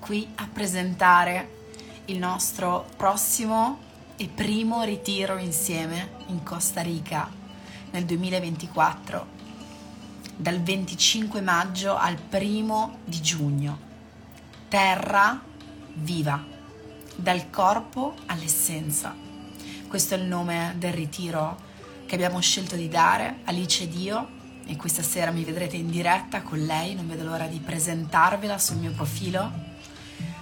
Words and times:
qui 0.00 0.26
a 0.36 0.48
presentare 0.50 1.56
il 2.06 2.16
nostro 2.16 2.86
prossimo 2.96 3.78
e 4.16 4.26
primo 4.26 4.82
ritiro 4.82 5.36
insieme 5.36 6.12
in 6.28 6.42
Costa 6.42 6.80
Rica 6.80 7.30
nel 7.90 8.06
2024, 8.06 9.26
dal 10.36 10.62
25 10.62 11.42
maggio 11.42 11.96
al 11.96 12.16
primo 12.16 13.00
di 13.04 13.20
giugno. 13.20 13.78
Terra 14.70 15.38
viva, 15.96 16.42
dal 17.14 17.50
corpo 17.50 18.14
all'essenza. 18.24 19.14
Questo 19.86 20.14
è 20.14 20.16
il 20.16 20.24
nome 20.24 20.76
del 20.78 20.94
ritiro 20.94 21.58
che 22.06 22.14
abbiamo 22.14 22.40
scelto 22.40 22.74
di 22.74 22.88
dare, 22.88 23.40
Alice 23.44 23.82
ed 23.82 23.94
io, 23.94 24.28
e 24.68 24.76
questa 24.76 25.02
sera 25.02 25.30
mi 25.30 25.44
vedrete 25.44 25.76
in 25.76 25.88
diretta 25.88 26.42
con 26.42 26.58
lei, 26.58 26.94
non 26.94 27.08
vedo 27.08 27.24
l'ora 27.24 27.46
di 27.46 27.58
presentarvela 27.58 28.58
sul 28.58 28.76
mio 28.76 28.92
profilo. 28.92 29.50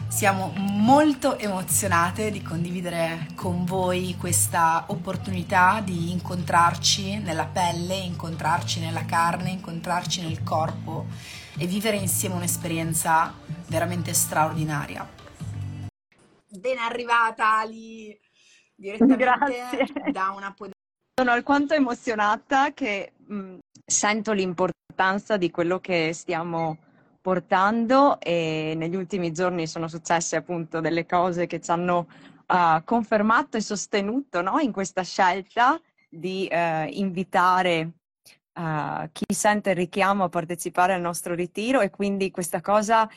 Siamo 0.09 0.53
molto 0.57 1.39
emozionate 1.39 2.33
di 2.33 2.43
condividere 2.43 3.29
con 3.37 3.65
voi 3.65 4.17
questa 4.19 4.85
opportunità 4.89 5.81
di 5.81 6.11
incontrarci 6.11 7.19
nella 7.19 7.47
pelle, 7.47 7.95
incontrarci 7.95 8.81
nella 8.81 9.05
carne, 9.05 9.51
incontrarci 9.51 10.23
nel 10.23 10.43
corpo 10.43 11.07
e 11.57 11.67
vivere 11.67 11.97
insieme 11.97 12.35
un'esperienza 12.35 13.33
veramente 13.69 14.13
straordinaria. 14.13 15.09
Ben 16.49 16.79
arrivata 16.79 17.59
Ali, 17.59 18.19
direttamente 18.75 19.25
Grazie. 19.25 20.11
da 20.11 20.33
una 20.37 20.53
sono 21.19 21.31
alquanto 21.31 21.73
emozionata 21.73 22.75
che 22.75 23.15
mh, 23.17 23.57
sento 23.87 24.33
l'importanza 24.33 25.37
di 25.37 25.51
quello 25.51 25.79
che 25.79 26.13
stiamo 26.13 26.79
portando 27.21 28.21
e 28.21 28.75
negli 28.77 28.97
ultimi 28.97 29.33
giorni 29.33 29.67
sono 29.67 29.89
successe 29.89 30.37
appunto 30.37 30.81
delle 30.81 31.07
cose 31.07 31.47
che 31.47 31.61
ci 31.61 31.71
hanno 31.71 32.09
uh, 32.47 32.83
confermato 32.85 33.57
e 33.57 33.61
sostenuto 33.61 34.43
no? 34.43 34.59
in 34.59 34.73
questa 34.73 35.03
scelta 35.03 35.81
di 36.09 36.49
uh, 36.51 36.87
invitare 36.89 37.93
uh, 38.55 39.09
chi 39.13 39.35
sente 39.35 39.71
il 39.71 39.77
richiamo 39.77 40.25
a 40.25 40.29
partecipare 40.29 40.95
al 40.95 41.01
nostro 41.01 41.35
ritiro 41.35 41.81
e 41.81 41.91
quindi 41.91 42.31
questa 42.31 42.61
cosa 42.61 43.09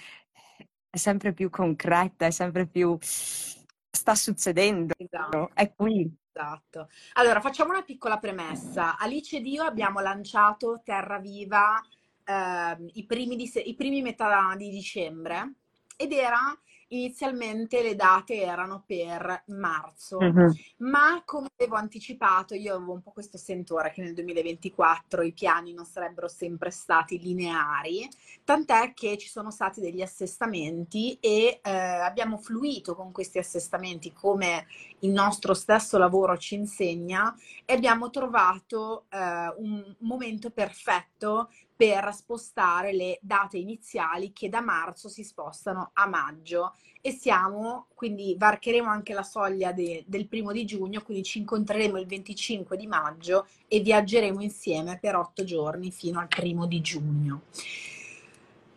è 0.90 0.98
sempre 0.98 1.34
più 1.34 1.50
concreta, 1.50 2.26
è 2.26 2.32
sempre 2.32 2.66
più 2.66 2.98
sta 3.00 4.16
succedendo, 4.16 4.94
esatto. 4.98 5.52
è 5.54 5.72
qui. 5.74 6.19
Esatto. 6.40 6.88
Allora, 7.14 7.42
facciamo 7.42 7.72
una 7.72 7.82
piccola 7.82 8.18
premessa. 8.18 8.98
Alice 8.98 9.36
ed 9.36 9.46
io 9.46 9.64
abbiamo 9.64 10.00
lanciato 10.00 10.82
Terra 10.86 11.20
Viva 11.20 11.82
eh, 12.24 12.92
i, 12.94 13.06
primi 13.06 13.36
di, 13.36 13.52
i 13.66 13.76
primi 13.76 14.02
metà 14.02 14.56
di 14.56 14.70
dicembre 14.70 15.56
ed 15.98 16.14
era 16.14 16.58
inizialmente 16.90 17.82
le 17.82 17.96
date 17.96 18.42
erano 18.42 18.84
per 18.86 19.44
marzo, 19.48 20.18
uh-huh. 20.18 20.52
ma 20.78 21.22
come 21.26 21.48
avevo 21.56 21.76
anticipato, 21.76 22.56
io 22.56 22.76
avevo 22.76 22.94
un 22.94 23.02
po' 23.02 23.12
questo 23.12 23.38
sentore 23.38 23.92
che 23.92 24.02
nel 24.02 24.14
2024 24.14 25.22
i 25.22 25.34
piani 25.34 25.74
non 25.74 25.86
sarebbero 25.86 26.28
sempre 26.28 26.72
stati 26.72 27.20
lineari, 27.20 28.10
tant'è 28.44 28.94
che 28.94 29.18
ci 29.18 29.28
sono 29.28 29.52
stati 29.52 29.82
degli 29.82 30.02
assestamenti 30.02 31.18
e 31.20 31.60
eh, 31.62 31.70
abbiamo 31.70 32.38
fluito 32.38 32.96
con 32.96 33.12
questi 33.12 33.38
assestamenti 33.38 34.12
come 34.12 34.66
il 35.00 35.12
nostro 35.12 35.54
stesso 35.54 35.98
lavoro 35.98 36.38
ci 36.38 36.56
insegna 36.56 37.36
e 37.66 37.74
abbiamo 37.74 38.10
trovato 38.10 39.06
eh, 39.10 39.18
un 39.58 39.96
momento 40.00 40.50
perfetto 40.50 41.50
per 41.76 42.14
spostare 42.14 42.94
le 42.94 43.20
date 43.22 43.58
iniziali 43.58 44.34
che 44.34 44.50
da 44.50 44.60
marzo 44.60 45.08
si 45.08 45.24
spostano 45.24 45.92
a 45.94 46.08
maggio 46.08 46.74
e 47.02 47.12
siamo, 47.12 47.88
quindi 47.96 48.36
varcheremo 48.38 48.90
anche 48.90 49.14
la 49.14 49.24
soglia 49.24 49.72
de, 49.72 50.04
del 50.06 50.28
primo 50.28 50.52
di 50.52 50.66
giugno, 50.66 51.02
quindi 51.02 51.24
ci 51.24 51.40
incontreremo 51.40 51.98
il 51.98 52.06
25 52.06 52.76
di 52.76 52.88
maggio 52.88 53.48
e 53.70 53.80
viaggeremo 53.80 54.42
insieme 54.42 54.98
per 55.00 55.16
otto 55.16 55.46
giorni 55.46 55.92
fino 55.92 56.20
al 56.20 56.28
primo 56.28 56.66
di 56.66 56.82
giugno. 56.82 57.44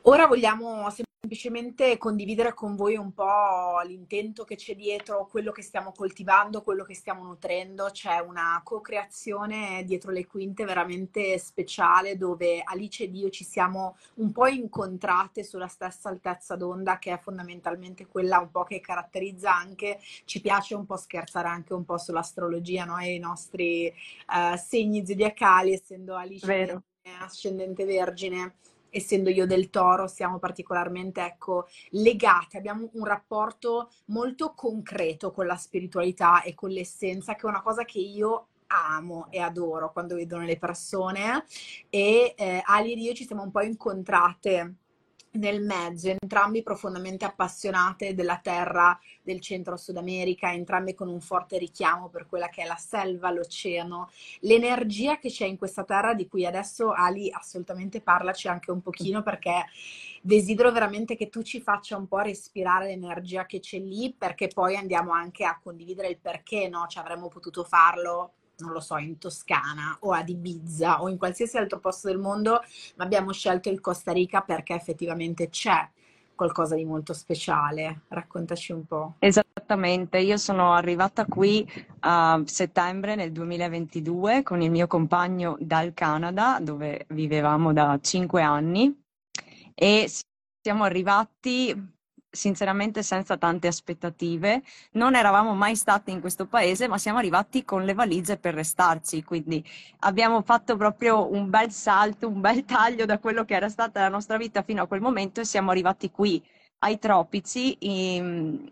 Ora 0.02 0.26
vogliamo 0.26 0.86
semplicemente 1.22 1.98
condividere 1.98 2.52
con 2.52 2.74
voi 2.74 2.96
un 2.96 3.14
po' 3.14 3.80
l'intento 3.86 4.42
che 4.42 4.56
c'è 4.56 4.74
dietro, 4.74 5.28
quello 5.30 5.52
che 5.52 5.62
stiamo 5.62 5.92
coltivando, 5.92 6.62
quello 6.62 6.82
che 6.82 6.96
stiamo 6.96 7.22
nutrendo. 7.22 7.90
C'è 7.92 8.18
una 8.18 8.60
co-creazione 8.64 9.84
dietro 9.84 10.10
le 10.10 10.26
quinte 10.26 10.64
veramente 10.64 11.38
speciale 11.38 12.16
dove 12.16 12.60
Alice 12.64 13.04
ed 13.04 13.14
io 13.14 13.30
ci 13.30 13.44
siamo 13.44 13.96
un 14.14 14.32
po' 14.32 14.48
incontrate 14.48 15.44
sulla 15.44 15.68
stessa 15.68 16.08
altezza 16.08 16.56
d'onda 16.56 16.98
che 16.98 17.12
è 17.12 17.18
fondamentalmente 17.18 18.08
quella 18.08 18.40
un 18.40 18.50
po' 18.50 18.64
che 18.64 18.80
caratterizza 18.80 19.54
anche, 19.54 20.00
ci 20.24 20.40
piace 20.40 20.74
un 20.74 20.86
po' 20.86 20.96
scherzare 20.96 21.46
anche 21.46 21.72
un 21.72 21.84
po' 21.84 21.98
sull'astrologia 21.98 22.84
no? 22.84 22.98
e 22.98 23.14
i 23.14 23.20
nostri 23.20 23.94
uh, 24.26 24.56
segni 24.56 25.06
zodiacali, 25.06 25.72
essendo 25.72 26.16
Alice 26.16 26.44
Vero. 26.44 26.82
ascendente 27.20 27.84
vergine 27.84 28.56
essendo 28.92 29.30
io 29.30 29.46
del 29.46 29.70
toro, 29.70 30.06
siamo 30.06 30.38
particolarmente 30.38 31.24
ecco, 31.24 31.66
legate, 31.90 32.58
abbiamo 32.58 32.88
un 32.92 33.04
rapporto 33.04 33.90
molto 34.06 34.52
concreto 34.54 35.32
con 35.32 35.46
la 35.46 35.56
spiritualità 35.56 36.42
e 36.42 36.54
con 36.54 36.70
l'essenza, 36.70 37.34
che 37.34 37.46
è 37.46 37.50
una 37.50 37.62
cosa 37.62 37.84
che 37.84 37.98
io 37.98 38.48
amo 38.72 39.26
e 39.30 39.38
adoro 39.38 39.92
quando 39.92 40.14
vedo 40.14 40.38
nelle 40.38 40.56
persone 40.56 41.44
e 41.90 42.34
eh, 42.36 42.62
Ali 42.64 42.92
ed 42.92 42.98
io 43.00 43.12
ci 43.12 43.26
siamo 43.26 43.42
un 43.42 43.50
po' 43.50 43.60
incontrate 43.60 44.76
nel 45.32 45.62
mezzo, 45.62 46.08
entrambi 46.08 46.62
profondamente 46.62 47.24
appassionate 47.24 48.14
della 48.14 48.38
terra 48.42 48.98
del 49.22 49.40
centro 49.40 49.76
Sud 49.76 49.96
America, 49.96 50.52
entrambi 50.52 50.94
con 50.94 51.08
un 51.08 51.20
forte 51.20 51.58
richiamo 51.58 52.08
per 52.08 52.26
quella 52.26 52.48
che 52.48 52.62
è 52.62 52.66
la 52.66 52.76
selva, 52.76 53.30
l'oceano, 53.30 54.10
l'energia 54.40 55.18
che 55.18 55.30
c'è 55.30 55.46
in 55.46 55.56
questa 55.56 55.84
terra 55.84 56.14
di 56.14 56.28
cui 56.28 56.44
adesso 56.44 56.92
Ali 56.92 57.30
assolutamente 57.30 58.00
parlaci 58.00 58.48
anche 58.48 58.70
un 58.70 58.82
pochino 58.82 59.22
perché 59.22 59.66
desidero 60.20 60.70
veramente 60.70 61.16
che 61.16 61.28
tu 61.28 61.42
ci 61.42 61.60
faccia 61.60 61.96
un 61.96 62.06
po' 62.06 62.20
respirare 62.20 62.86
l'energia 62.86 63.46
che 63.46 63.60
c'è 63.60 63.78
lì 63.78 64.14
perché 64.16 64.48
poi 64.48 64.76
andiamo 64.76 65.12
anche 65.12 65.44
a 65.44 65.58
condividere 65.62 66.08
il 66.08 66.18
perché 66.18 66.68
no, 66.68 66.86
ci 66.88 66.98
avremmo 66.98 67.28
potuto 67.28 67.64
farlo 67.64 68.34
non 68.58 68.72
lo 68.72 68.80
so, 68.80 68.96
in 68.96 69.18
Toscana 69.18 69.96
o 70.00 70.12
ad 70.12 70.28
Ibiza 70.28 71.02
o 71.02 71.08
in 71.08 71.18
qualsiasi 71.18 71.56
altro 71.56 71.78
posto 71.78 72.08
del 72.08 72.18
mondo, 72.18 72.60
ma 72.96 73.04
abbiamo 73.04 73.32
scelto 73.32 73.68
il 73.68 73.80
Costa 73.80 74.12
Rica 74.12 74.40
perché 74.42 74.74
effettivamente 74.74 75.48
c'è 75.48 75.88
qualcosa 76.34 76.74
di 76.74 76.84
molto 76.84 77.12
speciale. 77.12 78.02
Raccontaci 78.08 78.72
un 78.72 78.84
po'. 78.86 79.14
Esattamente, 79.18 80.18
io 80.18 80.36
sono 80.36 80.72
arrivata 80.72 81.24
qui 81.24 81.66
a 82.00 82.42
settembre 82.44 83.14
nel 83.14 83.32
2022 83.32 84.42
con 84.42 84.60
il 84.60 84.70
mio 84.70 84.86
compagno 84.86 85.56
dal 85.60 85.94
Canada, 85.94 86.58
dove 86.60 87.06
vivevamo 87.08 87.72
da 87.72 87.98
cinque 88.00 88.42
anni 88.42 89.00
e 89.74 90.10
siamo 90.60 90.84
arrivati 90.84 92.00
sinceramente 92.32 93.02
senza 93.02 93.36
tante 93.36 93.66
aspettative. 93.68 94.62
Non 94.92 95.14
eravamo 95.14 95.54
mai 95.54 95.76
stati 95.76 96.10
in 96.10 96.20
questo 96.20 96.46
paese, 96.46 96.88
ma 96.88 96.98
siamo 96.98 97.18
arrivati 97.18 97.64
con 97.64 97.84
le 97.84 97.92
valigie 97.94 98.38
per 98.38 98.54
restarci, 98.54 99.22
quindi 99.22 99.62
abbiamo 100.00 100.40
fatto 100.42 100.76
proprio 100.76 101.30
un 101.30 101.50
bel 101.50 101.70
salto, 101.70 102.26
un 102.28 102.40
bel 102.40 102.64
taglio 102.64 103.04
da 103.04 103.18
quello 103.18 103.44
che 103.44 103.54
era 103.54 103.68
stata 103.68 104.00
la 104.00 104.08
nostra 104.08 104.38
vita 104.38 104.62
fino 104.62 104.82
a 104.82 104.86
quel 104.86 105.00
momento 105.02 105.40
e 105.40 105.44
siamo 105.44 105.70
arrivati 105.70 106.10
qui 106.10 106.42
ai 106.78 106.98
tropici. 106.98 107.76
In... 107.80 108.70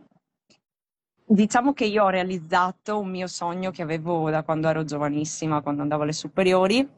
Diciamo 1.25 1.73
che 1.75 1.85
io 1.85 2.05
ho 2.05 2.09
realizzato 2.09 2.99
un 2.99 3.09
mio 3.11 3.29
sogno 3.29 3.71
che 3.71 3.83
avevo 3.83 4.31
da 4.31 4.43
quando 4.43 4.69
ero 4.69 4.85
giovanissima, 4.85 5.61
quando 5.61 5.83
andavo 5.83 6.03
alle 6.03 6.13
superiori 6.13 6.89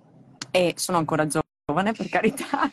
e 0.51 0.75
sono 0.77 0.99
ancora 0.99 1.27
giovane 1.27 1.93
per 1.93 2.09
carità. 2.09 2.71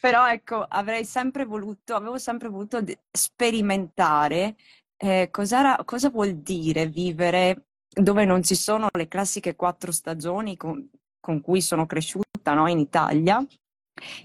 Però 0.00 0.28
ecco, 0.28 0.62
avrei 0.62 1.04
sempre 1.04 1.44
voluto, 1.44 1.94
avevo 1.94 2.18
sempre 2.18 2.48
voluto 2.48 2.82
sperimentare 3.10 4.56
eh, 4.96 5.28
cosa 5.30 5.84
vuol 6.10 6.36
dire 6.36 6.86
vivere 6.86 7.66
dove 7.88 8.24
non 8.24 8.42
ci 8.42 8.54
sono 8.54 8.88
le 8.92 9.08
classiche 9.08 9.54
quattro 9.54 9.92
stagioni 9.92 10.56
con, 10.56 10.88
con 11.20 11.40
cui 11.40 11.60
sono 11.60 11.86
cresciuta 11.86 12.54
no, 12.54 12.66
in 12.68 12.78
Italia? 12.78 13.44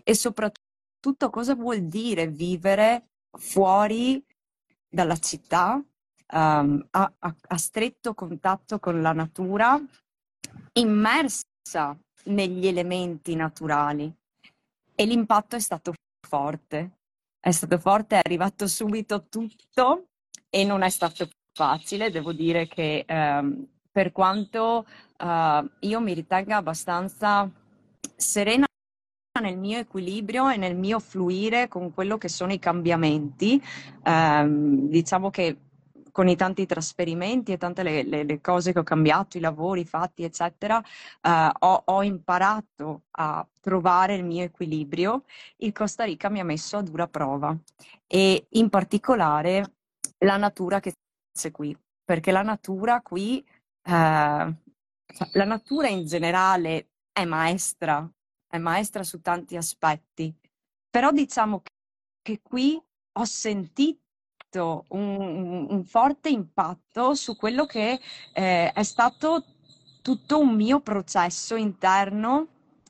E 0.04 0.16
soprattutto 0.16 1.30
cosa 1.30 1.56
vuol 1.56 1.84
dire 1.84 2.28
vivere 2.28 3.10
fuori 3.38 4.24
dalla 4.88 5.18
città, 5.18 5.74
um, 6.34 6.88
a, 6.92 7.14
a, 7.20 7.36
a 7.48 7.58
stretto 7.58 8.14
contatto 8.14 8.80
con 8.80 9.02
la 9.02 9.14
natura, 9.14 9.80
immersa 10.74 11.98
negli 12.26 12.68
elementi 12.68 13.36
naturali 13.36 14.14
e 15.00 15.06
l'impatto 15.06 15.56
è 15.56 15.60
stato 15.60 15.94
forte. 16.28 16.98
È 17.40 17.52
stato 17.52 17.78
forte, 17.78 18.16
è 18.16 18.22
arrivato 18.22 18.68
subito 18.68 19.28
tutto 19.30 20.08
e 20.50 20.66
non 20.66 20.82
è 20.82 20.90
stato 20.90 21.30
facile. 21.54 22.12
Devo 22.12 22.34
dire 22.34 22.68
che 22.68 23.06
ehm, 23.08 23.66
per 23.90 24.12
quanto 24.12 24.86
eh, 25.16 25.70
io 25.80 26.02
mi 26.02 26.14
ritenga 26.14 26.58
abbastanza 26.58 27.50
serena 28.18 28.66
nel 29.42 29.58
mio 29.58 29.80
equilibrio 29.80 30.50
e 30.50 30.58
nel 30.58 30.76
mio 30.76 31.00
fluire 31.00 31.70
con 31.70 31.94
quello 31.94 32.18
che 32.18 32.28
sono 32.28 32.52
i 32.52 32.60
cambiamenti. 32.60 33.64
Eh, 34.04 34.46
diciamo 34.50 35.30
che 35.30 35.69
con 36.20 36.28
i 36.28 36.36
tanti 36.36 36.66
trasferimenti 36.66 37.54
e 37.54 37.58
tante 37.58 37.82
le, 37.82 38.04
le, 38.04 38.24
le, 38.24 38.42
cose 38.42 38.74
che 38.74 38.80
ho 38.80 38.84
cambiato, 38.84 39.38
i 39.38 39.40
lavori 39.40 39.86
fatti, 39.86 40.26
eccetera, 40.26 40.84
eh, 41.22 41.50
ho, 41.60 41.82
ho, 41.86 42.04
imparato 42.04 43.04
a 43.12 43.48
trovare 43.62 44.16
il 44.16 44.26
mio 44.26 44.44
equilibrio. 44.44 45.24
Il 45.60 45.72
Costa 45.72 46.04
Rica 46.04 46.28
mi 46.28 46.42
ha 46.42 46.44
messo 46.44 46.76
a 46.76 46.82
dura 46.82 47.08
prova 47.08 47.58
e 48.06 48.48
in 48.50 48.68
particolare 48.68 49.76
la 50.18 50.36
natura 50.36 50.82
che 50.82 50.92
c'è 51.32 51.52
qui, 51.52 51.74
perché 52.04 52.34
la 52.34 52.42
natura 52.42 53.00
qui, 53.00 53.40
eh, 53.40 53.94
la 55.32 55.46
natura 55.46 55.88
in 55.88 56.06
generale 56.06 56.90
è 57.14 57.24
maestra, 57.24 58.06
è 58.46 58.58
maestra 58.58 59.04
su 59.04 59.22
tanti 59.22 59.56
aspetti, 59.56 60.36
però 60.90 61.12
diciamo 61.12 61.62
che, 61.62 61.72
che 62.22 62.42
qui 62.44 62.78
ho 63.14 63.24
sentito 63.24 64.08
un, 64.58 65.68
un, 65.70 65.84
forte 65.86 66.30
impatto 66.30 67.14
su 67.14 67.36
quello 67.36 67.66
che 67.66 68.00
eh, 68.34 68.72
è 68.72 68.84
stato 68.84 69.46
tutto 70.02 70.40
un 70.40 70.56
mio 70.56 70.80
processo 70.80 71.56
interno 71.56 72.48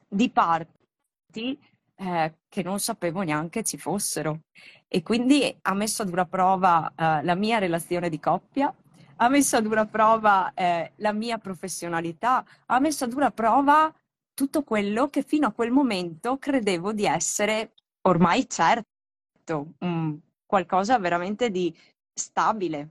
di 0.08 0.30
parti 0.30 1.60
eh, 1.96 2.34
che 2.48 2.64
non 2.64 2.80
sapevo 2.80 3.22
neanche 3.22 3.64
ci 3.64 3.78
fossero. 3.78 4.42
E 4.88 5.04
quindi 5.04 5.56
ha 5.64 5.74
messo 5.74 6.04
a 6.04 6.06
dura 6.06 6.26
prova 6.26 6.94
eh, 6.96 7.24
la 7.24 7.36
mia 7.36 7.58
relazione 7.58 8.10
di 8.10 8.20
coppia, 8.20 8.74
ha 9.18 9.30
messo 9.30 9.58
a 9.58 9.62
dura 9.62 9.86
prova 9.86 10.54
eh, 10.54 10.94
la 10.96 11.12
mia 11.12 11.38
professionalità, 11.38 12.46
ha 12.68 12.80
messo 12.80 13.04
a 13.04 13.08
dura 13.08 13.32
prova 13.32 13.94
tutto 14.34 14.64
quello 14.64 15.10
che 15.10 15.22
fino 15.22 15.48
a 15.48 15.52
quel 15.52 15.72
momento 15.72 16.38
credevo 16.38 16.94
di 16.94 17.06
essere 17.06 17.74
ormai 18.04 18.48
certo, 18.48 19.74
um, 19.80 20.18
qualcosa 20.50 20.98
veramente 20.98 21.52
di 21.52 21.72
stabile. 22.12 22.90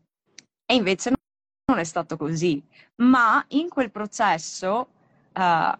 E 0.64 0.76
invece 0.76 1.12
non 1.64 1.80
è 1.80 1.84
stato 1.84 2.16
così. 2.16 2.62
Ma 3.02 3.44
in 3.48 3.68
quel 3.68 3.90
processo, 3.90 4.88
uh, 5.34 5.76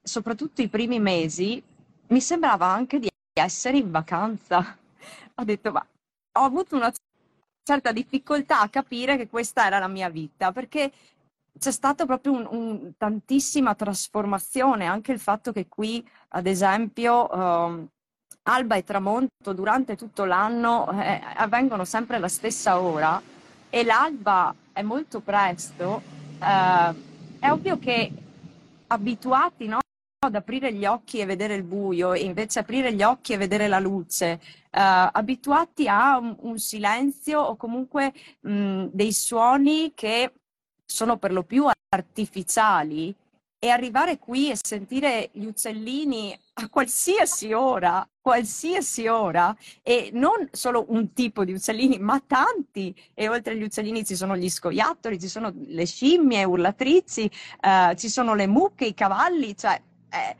soprattutto 0.00 0.62
i 0.62 0.68
primi 0.68 1.00
mesi, 1.00 1.60
mi 2.08 2.20
sembrava 2.20 2.66
anche 2.66 3.00
di 3.00 3.08
essere 3.32 3.78
in 3.78 3.90
vacanza. 3.90 4.78
Ho 5.34 5.42
detto, 5.42 5.72
ma 5.72 5.84
ho 6.38 6.44
avuto 6.44 6.76
una 6.76 6.92
certa 7.64 7.90
difficoltà 7.90 8.60
a 8.60 8.68
capire 8.68 9.16
che 9.16 9.28
questa 9.28 9.66
era 9.66 9.80
la 9.80 9.88
mia 9.88 10.08
vita, 10.08 10.52
perché 10.52 10.92
c'è 11.58 11.72
stata 11.72 12.06
proprio 12.06 12.34
un, 12.34 12.46
un, 12.48 12.92
tantissima 12.96 13.74
trasformazione, 13.74 14.86
anche 14.86 15.10
il 15.10 15.18
fatto 15.18 15.50
che 15.50 15.66
qui, 15.66 16.06
ad 16.28 16.46
esempio, 16.46 17.26
uh, 17.34 17.88
alba 18.48 18.76
e 18.76 18.84
tramonto 18.84 19.52
durante 19.52 19.96
tutto 19.96 20.24
l'anno 20.24 20.88
eh, 21.00 21.20
avvengono 21.34 21.84
sempre 21.84 22.16
alla 22.16 22.28
stessa 22.28 22.80
ora 22.80 23.20
e 23.68 23.84
l'alba 23.84 24.54
è 24.72 24.82
molto 24.82 25.20
presto, 25.20 26.02
eh, 26.40 26.94
è 27.38 27.50
ovvio 27.50 27.78
che 27.78 28.12
abituati 28.86 29.66
no, 29.66 29.78
ad 30.24 30.34
aprire 30.34 30.72
gli 30.72 30.84
occhi 30.84 31.18
e 31.18 31.26
vedere 31.26 31.54
il 31.54 31.64
buio 31.64 32.12
e 32.12 32.20
invece 32.20 32.60
aprire 32.60 32.92
gli 32.92 33.02
occhi 33.02 33.32
e 33.32 33.36
vedere 33.36 33.68
la 33.68 33.80
luce, 33.80 34.26
eh, 34.26 34.40
abituati 34.70 35.88
a 35.88 36.16
un, 36.18 36.36
un, 36.40 36.58
silenzio 36.58 37.40
o 37.40 37.56
comunque 37.56 38.12
mh, 38.40 38.86
dei 38.92 39.12
suoni 39.12 39.92
che 39.94 40.32
sono 40.84 41.16
per 41.16 41.32
lo 41.32 41.42
più 41.42 41.66
artificiali 41.88 43.14
e 43.58 43.68
arrivare 43.68 44.18
qui 44.18 44.50
e 44.50 44.58
sentire 44.60 45.30
gli 45.32 45.46
uccellini 45.46 46.38
a 46.54 46.68
qualsiasi 46.68 47.52
ora, 47.52 48.06
qualsiasi 48.20 49.06
ora, 49.06 49.54
e 49.82 50.10
non 50.12 50.48
solo 50.52 50.86
un 50.88 51.12
tipo 51.12 51.44
di 51.44 51.52
uccellini, 51.52 51.98
ma 51.98 52.22
tanti. 52.26 52.94
E 53.14 53.28
oltre 53.28 53.54
agli 53.54 53.62
uccellini 53.62 54.04
ci 54.04 54.14
sono 54.14 54.36
gli 54.36 54.48
scoiattoli, 54.48 55.18
ci 55.18 55.28
sono 55.28 55.52
le 55.54 55.86
scimmie 55.86 56.44
urlatrici, 56.44 57.30
eh, 57.60 57.94
ci 57.96 58.08
sono 58.08 58.34
le 58.34 58.46
mucche, 58.46 58.86
i 58.86 58.94
cavalli, 58.94 59.56
cioè 59.56 59.80
eh, 60.10 60.36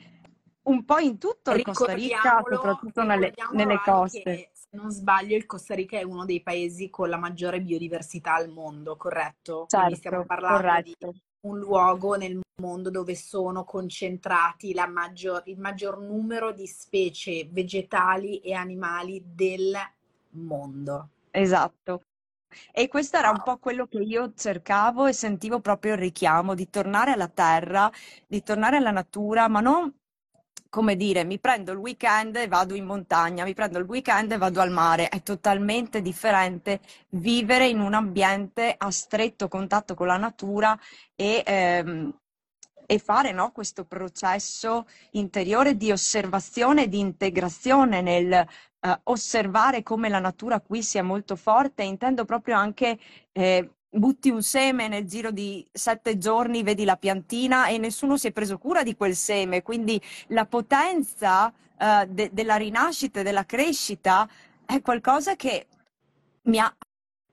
un 0.65 0.85
po' 0.85 0.99
in 0.99 1.19
tutto 1.19 1.53
il 1.53 1.63
Costa 1.63 1.93
Rica, 1.93 2.43
soprattutto 2.49 3.03
nelle, 3.03 3.33
nelle 3.53 3.81
coste. 3.85 4.51
se 4.53 4.69
non 4.77 4.91
sbaglio, 4.91 5.37
il 5.37 5.47
Costa 5.47 5.75
Rica 5.75 5.99
è 5.99 6.03
uno 6.03 6.25
dei 6.25 6.43
paesi 6.43 6.91
con 6.91 7.09
la 7.09 7.17
maggiore 7.17 7.61
biodiversità 7.61 8.35
al 8.35 8.51
mondo, 8.51 8.97
corretto? 8.97 9.67
Certo, 9.69 9.79
Quindi 9.79 9.97
stiamo 9.97 10.25
parlando 10.25 10.57
corretto. 10.57 11.11
di 11.13 11.23
un 11.47 11.59
luogo 11.59 12.17
nel 12.17 12.41
mondo 12.61 12.91
dove 12.91 13.15
sono 13.15 13.65
concentrati 13.65 14.75
maggior, 14.89 15.43
il 15.47 15.59
maggior 15.59 16.01
numero 16.01 16.53
di 16.53 16.67
specie 16.67 17.49
vegetali 17.51 18.39
e 18.41 18.55
animali 18.55 19.23
del 19.25 19.77
mondo. 20.31 21.11
Esatto. 21.31 22.03
E 22.73 22.89
questo 22.89 23.19
era 23.19 23.31
un 23.31 23.43
po' 23.43 23.59
quello 23.59 23.87
che 23.87 23.99
io 23.99 24.33
cercavo 24.35 25.07
e 25.07 25.13
sentivo 25.13 25.61
proprio 25.61 25.93
il 25.93 25.99
richiamo 25.99 26.55
di 26.55 26.71
tornare 26.71 27.13
alla 27.13 27.29
terra, 27.29 27.91
di 28.27 28.43
tornare 28.43 28.77
alla 28.77 28.93
natura, 28.93 29.49
ma 29.49 29.61
non 29.61 29.93
come 30.77 30.95
dire, 30.95 31.25
mi 31.25 31.39
prendo 31.39 31.73
il 31.73 31.79
weekend 31.79 32.37
e 32.37 32.49
vado 32.49 32.75
in 32.75 32.85
montagna, 32.85 33.45
mi 33.45 33.55
prendo 33.55 33.79
il 33.79 33.87
weekend 33.87 34.33
e 34.33 34.37
vado 34.37 34.61
al 34.61 34.71
mare. 34.71 35.09
È 35.09 35.23
totalmente 35.23 36.03
differente 36.03 36.81
vivere 37.13 37.67
in 37.67 37.81
un 37.81 37.95
ambiente 37.95 38.75
a 38.77 38.91
stretto 38.91 39.49
contatto 39.49 39.95
con 39.95 40.07
la 40.07 40.19
natura 40.19 40.79
e, 41.15 41.43
ehm, 41.47 42.15
e 42.85 42.99
fare 42.99 43.33
no, 43.33 43.53
questo 43.53 43.87
processo 43.87 44.87
interiore 45.13 45.79
di 45.79 45.91
osservazione 45.93 46.83
e 46.83 46.89
di 46.91 46.99
integrazione 46.99 48.03
nel 48.03 48.33
eh, 48.35 48.47
osservare 49.05 49.83
come 49.83 50.11
la 50.11 50.19
natura 50.19 50.61
qui 50.61 50.83
sia 50.83 51.03
molto 51.03 51.37
forte. 51.37 51.85
Intendo 51.85 52.27
proprio 52.27 52.55
anche 52.55 52.99
eh, 53.33 53.76
butti 53.97 54.31
un 54.31 54.43
seme 54.43 54.89
nel 54.89 55.07
giro 55.07 55.31
di 55.31 55.67
sette 55.73 56.19
giorni, 56.19 56.63
vedi 56.63 56.85
la 56.85 56.97
piantina 56.97 57.67
e 57.69 57.79
nessuno 57.79 58.17
si 58.17 58.29
è 58.29 58.33
preso 58.33 58.59
cura 58.59 58.83
di 58.83 58.97
quel 58.97 59.15
seme, 59.15 59.63
quindi 59.63 60.01
la 60.29 60.47
potenza 60.47 61.47
uh, 61.47 62.05
de- 62.09 62.31
della 62.33 62.57
rinascita 62.57 63.21
e 63.21 63.23
della 63.23 63.45
crescita 63.45 64.29
è 64.65 64.81
qualcosa 64.83 65.37
che 65.37 65.67
mi 66.43 66.59
ha 66.59 66.75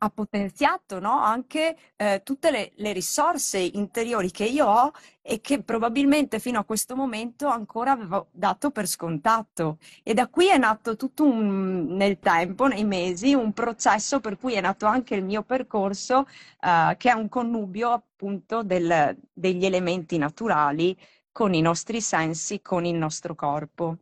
ha 0.03 0.09
potenziato 0.09 1.00
no? 1.00 1.17
anche 1.17 1.77
eh, 1.95 2.21
tutte 2.23 2.51
le, 2.51 2.71
le, 2.75 2.91
risorse 2.91 3.57
interiori 3.59 4.31
che 4.31 4.44
io 4.44 4.67
ho 4.67 4.91
e 5.21 5.39
che 5.39 5.61
probabilmente 5.63 6.39
fino 6.39 6.59
a 6.59 6.65
questo 6.65 6.95
momento 6.95 7.47
ancora 7.47 7.91
avevo 7.91 8.27
dato 8.31 8.69
per 8.71 8.85
scontato. 8.85 9.77
E 10.03 10.13
da 10.13 10.27
qui 10.27 10.50
è 10.50 10.57
nato 10.57 10.97
tutto 10.97 11.23
un, 11.23 11.85
nel 11.95 12.19
tempo, 12.19 12.67
nei 12.67 12.83
mesi, 12.83 13.33
un 13.33 13.53
processo 13.53 14.19
per 14.19 14.38
cui 14.38 14.53
è 14.53 14.61
nato 14.61 14.85
anche 14.85 15.15
il 15.15 15.23
mio 15.23 15.44
percorso, 15.44 16.28
eh, 16.59 16.95
che 16.97 17.09
è 17.09 17.13
un 17.13 17.30
connubio 17.30 17.92
appunto 17.92 18.61
del, 18.63 19.18
degli 19.31 19.66
elementi 19.66 20.18
naturali 20.18 20.97
con 21.31 21.54
i 21.54 21.61
nostri 21.61 22.01
sensi, 22.01 22.61
con 22.61 22.85
il 22.85 22.95
nostro 22.95 23.35
corpo. 23.35 23.99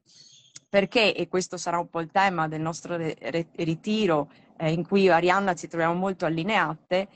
Perché, 0.68 1.14
e 1.14 1.28
questo 1.28 1.58
sarà 1.58 1.78
un 1.80 1.90
po' 1.90 2.00
il 2.00 2.10
tema 2.12 2.48
del 2.48 2.62
nostro 2.62 2.96
ritiro, 2.96 4.30
eh, 4.62 4.72
in 4.72 4.86
cui 4.86 5.02
io 5.02 5.12
e 5.12 5.16
Arianna 5.16 5.56
ci 5.56 5.68
troviamo 5.68 5.96
molto 5.96 6.26
allineate, 6.26 7.10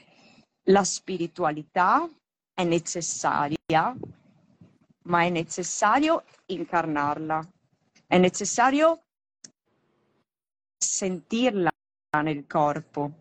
la 0.70 0.84
spiritualità 0.84 2.10
è 2.54 2.64
necessaria, 2.64 3.96
ma 5.04 5.24
è 5.24 5.30
necessario 5.30 6.24
incarnarla, 6.48 7.48
è 8.08 8.18
necessario 8.18 9.04
sentirla 10.76 11.70
nel 12.24 12.48
corpo, 12.48 13.12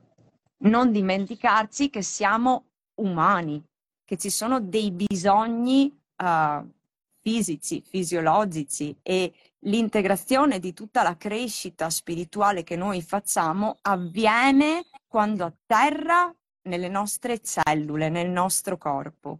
non 0.65 0.91
dimenticarci 0.91 1.91
che 1.91 2.01
siamo 2.01 2.69
umani, 3.01 3.63
che 4.05 4.17
ci 4.17 4.31
sono 4.31 4.59
dei 4.61 4.91
bisogni 4.91 5.95
uh, 6.23 6.73
fisici, 7.25 7.83
fisiologici 7.83 8.95
e 9.03 9.33
l'integrazione 9.61 10.59
di 10.59 10.75
tutta 10.75 11.03
la 11.03 11.17
crescita 11.17 11.89
spirituale 11.89 12.63
che 12.63 12.77
noi 12.77 13.01
facciamo 13.01 13.79
avviene 13.81 14.85
quando 15.09 15.45
atterra 15.45 16.31
nelle 16.65 16.89
nostre 16.89 17.41
cellule, 17.41 18.11
nel 18.11 18.29
nostro 18.29 18.77
corpo. 18.77 19.39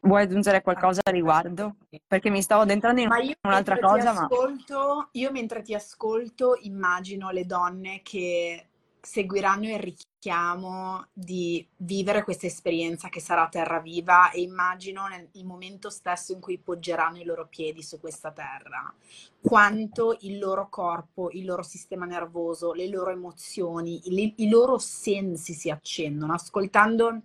Vuoi 0.00 0.22
aggiungere 0.22 0.60
qualcosa 0.60 1.00
a 1.02 1.10
riguardo? 1.10 1.76
Perché 2.06 2.28
mi 2.28 2.42
stavo 2.42 2.70
entrando 2.70 3.00
in 3.00 3.08
un'altra 3.40 3.78
cosa, 3.78 4.10
ascolto, 4.10 4.94
ma... 4.96 5.08
Io 5.12 5.30
mentre 5.32 5.62
ti 5.62 5.74
ascolto 5.74 6.58
immagino 6.60 7.30
le 7.30 7.46
donne 7.46 8.02
che 8.02 8.68
seguiranno 9.00 9.68
il 9.68 9.78
richiamo 9.78 11.06
di 11.12 11.66
vivere 11.76 12.24
questa 12.24 12.46
esperienza 12.46 13.08
che 13.08 13.20
sarà 13.20 13.48
terra 13.48 13.80
viva 13.80 14.30
e 14.30 14.40
immagino 14.40 15.06
nel, 15.06 15.28
il 15.32 15.44
momento 15.44 15.90
stesso 15.90 16.32
in 16.32 16.40
cui 16.40 16.58
poggeranno 16.58 17.18
i 17.18 17.24
loro 17.24 17.46
piedi 17.46 17.82
su 17.82 18.00
questa 18.00 18.32
terra, 18.32 18.92
quanto 19.40 20.16
il 20.20 20.38
loro 20.38 20.68
corpo, 20.68 21.30
il 21.30 21.44
loro 21.44 21.62
sistema 21.62 22.04
nervoso, 22.04 22.72
le 22.72 22.88
loro 22.88 23.10
emozioni, 23.10 24.00
i, 24.04 24.34
i 24.38 24.48
loro 24.48 24.78
sensi 24.78 25.52
si 25.54 25.70
accendono. 25.70 26.34
Ascoltando 26.34 27.20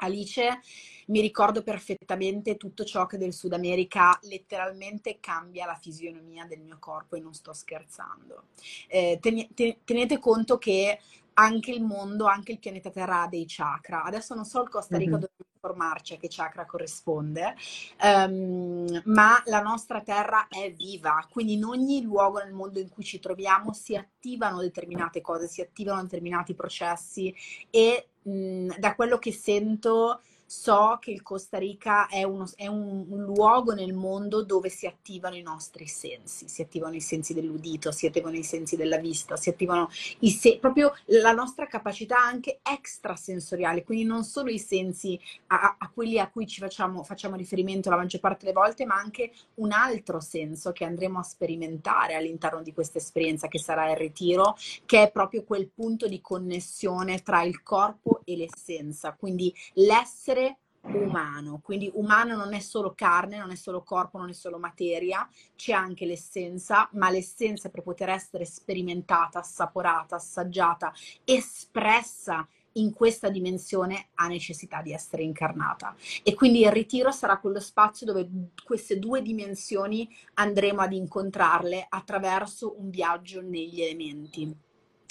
Alice, 0.00 0.60
mi 1.06 1.20
ricordo 1.20 1.62
perfettamente 1.62 2.56
tutto 2.56 2.84
ciò 2.84 3.06
che 3.06 3.18
del 3.18 3.32
Sud 3.32 3.52
America 3.52 4.18
letteralmente 4.22 5.18
cambia 5.20 5.66
la 5.66 5.74
fisionomia 5.74 6.44
del 6.44 6.60
mio 6.60 6.78
corpo 6.78 7.16
e 7.16 7.20
non 7.20 7.34
sto 7.34 7.52
scherzando. 7.52 8.44
Eh, 8.88 9.18
tenete 9.20 10.18
conto 10.18 10.58
che 10.58 11.00
anche 11.34 11.70
il 11.70 11.82
mondo, 11.82 12.26
anche 12.26 12.52
il 12.52 12.58
pianeta 12.58 12.90
Terra 12.90 13.22
ha 13.22 13.28
dei 13.28 13.44
chakra. 13.46 14.04
Adesso 14.04 14.34
non 14.34 14.44
so 14.44 14.62
il 14.62 14.68
Costa 14.68 14.96
Rica 14.96 15.12
mm-hmm. 15.12 15.20
dove 15.20 15.39
informarci 15.60 16.14
a 16.14 16.16
che 16.16 16.28
chakra 16.28 16.64
corrisponde, 16.64 17.54
um, 18.02 19.02
ma 19.04 19.42
la 19.44 19.60
nostra 19.60 20.00
Terra 20.00 20.48
è 20.48 20.72
viva, 20.72 21.26
quindi 21.30 21.52
in 21.54 21.64
ogni 21.64 22.02
luogo 22.02 22.38
nel 22.38 22.52
mondo 22.52 22.78
in 22.80 22.88
cui 22.88 23.04
ci 23.04 23.20
troviamo 23.20 23.74
si 23.74 23.94
attivano 23.94 24.60
determinate 24.60 25.20
cose, 25.20 25.46
si 25.46 25.60
attivano 25.60 26.02
determinati 26.02 26.54
processi 26.54 27.34
e 27.68 28.08
mh, 28.22 28.78
da 28.78 28.94
quello 28.94 29.18
che 29.18 29.32
sento 29.32 30.22
so 30.50 30.98
che 31.00 31.12
il 31.12 31.22
Costa 31.22 31.58
Rica 31.58 32.08
è, 32.08 32.24
uno, 32.24 32.44
è 32.56 32.66
un, 32.66 33.06
un, 33.08 33.22
luogo 33.22 33.72
nel 33.72 33.94
mondo 33.94 34.42
dove 34.42 34.68
si 34.68 34.84
attivano 34.84 35.36
i 35.36 35.42
nostri 35.42 35.86
sensi, 35.86 36.48
si 36.48 36.60
attivano 36.60 36.96
i 36.96 37.00
sensi 37.00 37.34
dell'udito, 37.34 37.92
si 37.92 38.06
attivano 38.06 38.34
i 38.34 38.42
sensi 38.42 38.74
della 38.74 38.96
vista, 38.96 39.36
si 39.36 39.48
attivano 39.48 39.88
se- 39.92 40.58
proprio 40.60 40.92
la 41.04 41.30
nostra 41.30 41.68
capacità 41.68 42.18
anche 42.18 42.58
extrasensoriale, 42.68 43.84
quindi 43.84 44.02
non 44.02 44.24
solo 44.24 44.50
i 44.50 44.58
sensi 44.58 45.16
a, 45.46 45.76
a 45.78 45.88
quelli 45.88 46.18
a 46.18 46.28
cui 46.28 46.48
ci 46.48 46.58
facciamo, 46.58 47.04
facciamo 47.04 47.36
riferimento 47.36 47.88
la 47.88 47.96
maggior 47.96 48.20
parte 48.20 48.46
delle 48.46 48.58
volte, 48.58 48.84
ma 48.84 48.96
anche 48.96 49.30
un 49.54 49.70
altro 49.70 50.18
senso 50.18 50.72
che 50.72 50.84
andremo 50.84 51.20
a 51.20 51.22
sperimentare 51.22 52.16
all'interno 52.16 52.60
di 52.60 52.72
questa 52.72 52.98
esperienza 52.98 53.46
che 53.46 53.60
sarà 53.60 53.88
il 53.88 53.96
ritiro, 53.96 54.56
che 54.84 55.04
è 55.04 55.12
proprio 55.12 55.44
quel 55.44 55.68
punto 55.68 56.08
di 56.08 56.20
connessione 56.20 57.22
tra 57.22 57.44
il 57.44 57.62
corpo 57.62 58.22
e 58.24 58.36
l'essenza, 58.36 59.12
quindi 59.12 59.54
l'essere 59.74 60.39
umano, 60.82 61.60
quindi 61.62 61.90
umano 61.94 62.36
non 62.36 62.54
è 62.54 62.60
solo 62.60 62.94
carne, 62.94 63.38
non 63.38 63.50
è 63.50 63.54
solo 63.54 63.82
corpo, 63.82 64.18
non 64.18 64.30
è 64.30 64.32
solo 64.32 64.58
materia, 64.58 65.28
c'è 65.54 65.72
anche 65.72 66.06
l'essenza, 66.06 66.88
ma 66.92 67.10
l'essenza 67.10 67.68
per 67.68 67.82
poter 67.82 68.08
essere 68.08 68.44
sperimentata, 68.44 69.40
assaporata, 69.40 70.16
assaggiata, 70.16 70.92
espressa 71.24 72.46
in 72.74 72.92
questa 72.92 73.30
dimensione 73.30 74.10
ha 74.14 74.28
necessità 74.28 74.80
di 74.80 74.92
essere 74.92 75.24
incarnata 75.24 75.94
e 76.22 76.34
quindi 76.34 76.60
il 76.60 76.70
ritiro 76.70 77.10
sarà 77.10 77.38
quello 77.38 77.58
spazio 77.58 78.06
dove 78.06 78.28
queste 78.64 79.00
due 79.00 79.22
dimensioni 79.22 80.08
andremo 80.34 80.80
ad 80.80 80.92
incontrarle 80.92 81.86
attraverso 81.88 82.76
un 82.78 82.90
viaggio 82.90 83.42
negli 83.42 83.82
elementi 83.82 84.54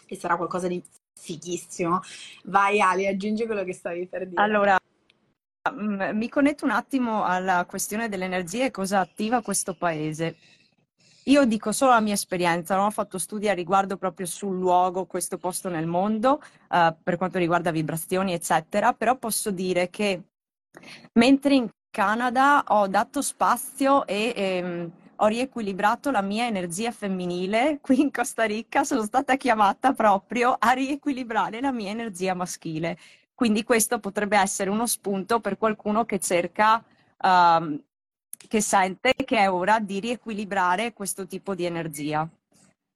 e 0.08 0.16
sarà 0.16 0.38
qualcosa 0.38 0.68
di 0.68 0.82
fighissimo. 1.14 2.00
Vai 2.46 2.80
Ali, 2.80 3.08
aggiungi 3.08 3.46
quello 3.46 3.66
che 3.66 3.74
stavi 3.74 4.08
per 4.08 4.28
dire. 4.28 4.42
Allora, 4.42 4.80
Mm, 5.72 6.18
mi 6.18 6.30
connetto 6.30 6.66
un 6.66 6.72
attimo 6.72 7.24
alla 7.24 7.66
questione 7.66 8.10
dell'energia 8.10 8.66
e 8.66 8.72
cosa 8.72 9.00
attiva 9.00 9.42
questo 9.42 9.74
paese. 9.74 10.38
Io 11.26 11.46
dico 11.46 11.72
solo 11.72 11.92
la 11.92 12.00
mia 12.00 12.14
esperienza, 12.14 12.76
non 12.76 12.86
ho 12.86 12.92
fatto 12.92 13.18
studi 13.20 13.50
a 13.50 13.54
riguardo 13.54 13.98
proprio 13.98 14.26
sul 14.26 14.58
luogo, 14.58 15.06
questo 15.06 15.38
posto 15.38 15.70
nel 15.70 15.86
mondo, 15.86 16.42
uh, 16.70 16.96
per 17.04 17.18
quanto 17.18 17.38
riguarda 17.38 17.72
vibrazioni, 17.72 18.34
eccetera, 18.34 18.94
però 18.94 19.16
posso 19.18 19.52
dire 19.52 19.90
che 19.90 20.24
mentre 21.14 21.54
in 21.54 21.70
Canada 21.92 22.64
ho 22.68 22.88
dato 22.88 23.22
spazio 23.22 24.08
e 24.08 24.34
ehm, 24.36 24.92
ho 25.18 25.28
riequilibrato 25.28 26.12
la 26.12 26.22
mia 26.22 26.48
energia 26.48 26.92
femminile, 26.92 27.80
qui 27.82 28.02
in 28.02 28.12
Costa 28.12 28.46
Rica 28.46 28.84
sono 28.84 29.04
stata 29.04 29.36
chiamata 29.36 29.94
proprio 29.94 30.56
a 30.58 30.72
riequilibrare 30.72 31.62
la 31.62 31.72
mia 31.72 31.92
energia 31.92 32.34
maschile. 32.34 32.98
Quindi 33.40 33.64
questo 33.64 34.00
potrebbe 34.00 34.38
essere 34.38 34.70
uno 34.70 34.86
spunto 34.86 35.40
per 35.40 35.58
qualcuno 35.58 36.04
che 36.04 36.20
cerca, 36.20 36.84
um, 37.22 37.82
che 38.36 38.60
sente 38.60 39.14
che 39.16 39.38
è 39.38 39.50
ora 39.50 39.80
di 39.80 40.02
riequilibrare 40.02 40.92
questo 40.92 41.26
tipo 41.26 41.56
di 41.56 41.64
energia, 41.64 42.28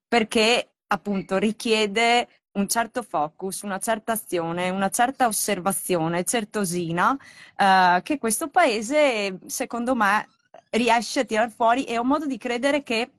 perché 0.05 0.71
appunto 0.87 1.37
richiede 1.37 2.27
un 2.57 2.67
certo 2.67 3.03
focus, 3.03 3.61
una 3.61 3.79
certa 3.79 4.11
azione, 4.11 4.69
una 4.69 4.89
certa 4.89 5.27
osservazione 5.27 6.25
certosina 6.25 7.11
uh, 7.11 8.01
che 8.01 8.17
questo 8.17 8.49
paese, 8.49 9.39
secondo 9.45 9.95
me, 9.95 10.27
riesce 10.71 11.21
a 11.21 11.23
tirar 11.23 11.51
fuori. 11.51 11.85
E 11.85 11.97
ho 11.97 12.03
modo 12.03 12.25
di 12.25 12.37
credere 12.37 12.83
che 12.83 13.11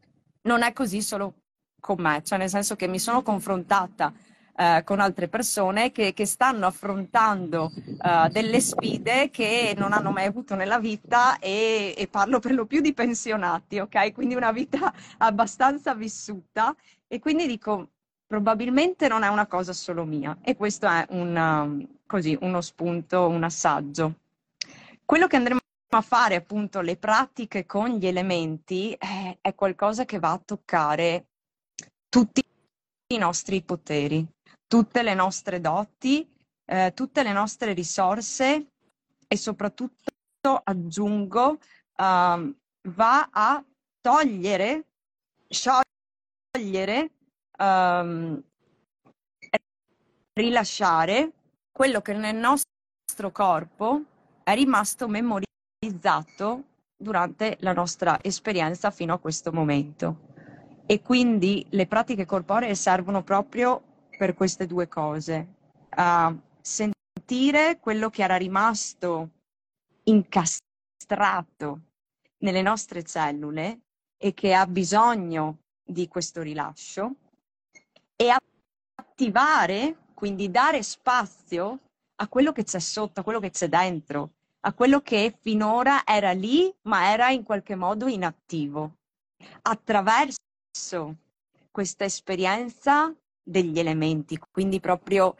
non 0.43 0.63
è 0.63 0.75
così 0.75 1.01
solo 1.01 1.37
con 1.81 1.97
me, 2.03 2.23
cioè 2.23 2.37
nel 2.37 2.51
senso 2.51 2.77
che 2.77 2.87
mi 2.87 2.99
sono 2.99 3.23
confrontata 3.23 4.13
eh, 4.57 4.83
con 4.85 5.01
altre 5.01 5.29
persone 5.29 5.91
che, 5.91 6.13
che 6.13 6.27
stanno 6.27 6.67
affrontando 6.67 7.73
eh, 7.75 8.29
delle 8.31 8.61
sfide 8.61 9.31
che 9.31 9.75
non 9.77 9.93
hanno 9.93 10.11
mai 10.11 10.27
avuto 10.27 10.55
nella 10.55 10.79
vita 10.79 11.39
e, 11.39 11.95
e, 11.97 12.07
parlo 12.09 12.39
per 12.39 12.53
lo 12.53 12.67
più 12.67 12.81
di 12.81 12.95
pensionati, 12.95 13.81
ok? 13.81 14.13
Quindi 14.13 14.35
una 14.35 14.53
vita 14.53 14.93
abbastanza 15.19 15.95
vissuta 15.95 16.75
e 17.09 17.19
quindi 17.19 17.47
dico 17.47 17.89
probabilmente 18.27 19.09
non 19.09 19.23
è 19.23 19.29
una 19.29 19.47
cosa 19.47 19.73
solo 19.73 20.05
mia 20.05 20.39
e 20.43 20.57
questo 20.57 20.87
è 20.87 21.07
un, 21.11 21.37
um, 21.37 21.89
così, 22.07 22.37
uno 22.41 22.61
spunto, 22.61 23.29
un 23.29 23.45
assaggio. 23.45 24.15
Quello 25.05 25.27
che 25.27 25.37
andremo 25.37 25.61
a 25.91 26.01
fare 26.01 26.35
appunto 26.35 26.81
le 26.81 26.97
pratiche 26.97 27.67
con 27.67 27.89
gli 27.91 28.07
elementi 28.07 28.93
è, 28.99 29.37
è 29.41 29.55
qualcosa 29.55 30.05
che 30.05 30.19
va 30.19 30.33
a 30.33 30.43
toccare 30.45 31.27
tutti 32.09 32.43
i 33.09 33.19
nostri 33.19 33.63
poteri, 33.63 34.27
tutte 34.75 35.05
le 35.05 35.15
nostre 35.15 35.61
doti, 35.61 36.29
eh, 36.65 36.91
tutte 36.97 37.23
le 37.23 37.33
nostre 37.33 37.75
risorse 37.75 38.71
e 39.29 39.37
soprattutto 39.37 40.01
aggiungo 40.65 41.51
uh, 41.51 42.57
va 42.89 43.29
a 43.31 43.65
togliere, 44.01 44.87
sciogliere, 45.49 47.13
um, 47.57 48.43
rilasciare 50.33 51.31
quello 51.71 52.01
che 52.01 52.15
nel 52.15 52.35
nostro 52.35 53.31
corpo 53.31 54.03
è 54.43 54.55
rimasto 54.57 55.07
memorizzato 55.07 56.65
durante 56.97 57.59
la 57.61 57.73
nostra 57.73 58.19
esperienza 58.21 58.91
fino 58.91 59.15
a 59.15 59.19
questo 59.19 59.53
momento. 59.53 60.33
E 60.85 61.01
quindi 61.01 61.65
le 61.71 61.87
pratiche 61.87 62.27
corporee 62.27 62.75
servono 62.75 63.23
proprio 63.23 63.93
per 64.17 64.35
queste 64.35 64.67
due 64.67 64.89
cose, 64.89 65.47
a 65.91 66.35
sentire 66.61 67.79
quello 67.81 68.11
che 68.11 68.23
era 68.23 68.37
rimasto 68.37 69.31
incastrato 70.05 71.81
nelle 72.39 72.63
nostre 72.63 73.03
cellule 73.03 73.81
e 74.17 74.35
che 74.35 74.55
ha 74.55 74.67
bisogno 74.67 75.59
di 75.83 76.09
questo 76.09 76.43
rilascio 76.43 77.15
e 78.17 78.33
attivare, 78.97 79.97
quindi 80.15 80.51
dare 80.51 80.83
spazio 80.83 81.81
a 82.17 82.29
quello 82.29 82.53
che 82.53 82.65
c'è 82.65 82.79
sotto, 82.79 83.21
a 83.21 83.23
quello 83.23 83.41
che 83.41 83.51
c'è 83.51 83.69
dentro, 83.69 84.31
a 84.61 84.73
quello 84.73 85.01
che 85.01 85.37
finora 85.41 86.05
era 86.05 86.33
lì 86.33 86.73
ma 86.83 87.11
era 87.11 87.31
in 87.31 87.43
qualche 87.43 87.75
modo 87.75 88.07
inattivo. 88.07 88.97
Attraverso 89.63 91.17
questa 91.71 92.05
esperienza 92.05 93.15
degli 93.45 93.79
elementi, 93.79 94.39
quindi 94.51 94.81
proprio 94.81 95.37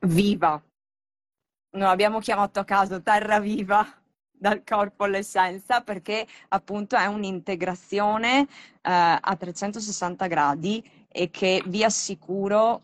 viva. 0.00 0.62
Non 1.72 1.88
abbiamo 1.88 2.18
chiamato 2.18 2.60
a 2.60 2.64
caso 2.64 3.02
terra 3.02 3.40
viva 3.40 3.86
dal 4.30 4.62
corpo 4.64 5.04
all'essenza 5.04 5.82
perché 5.82 6.26
appunto 6.48 6.96
è 6.96 7.06
un'integrazione 7.06 8.40
eh, 8.40 8.48
a 8.82 9.36
360 9.38 10.26
gradi 10.26 10.82
e 11.08 11.30
che 11.30 11.62
vi 11.66 11.84
assicuro 11.84 12.82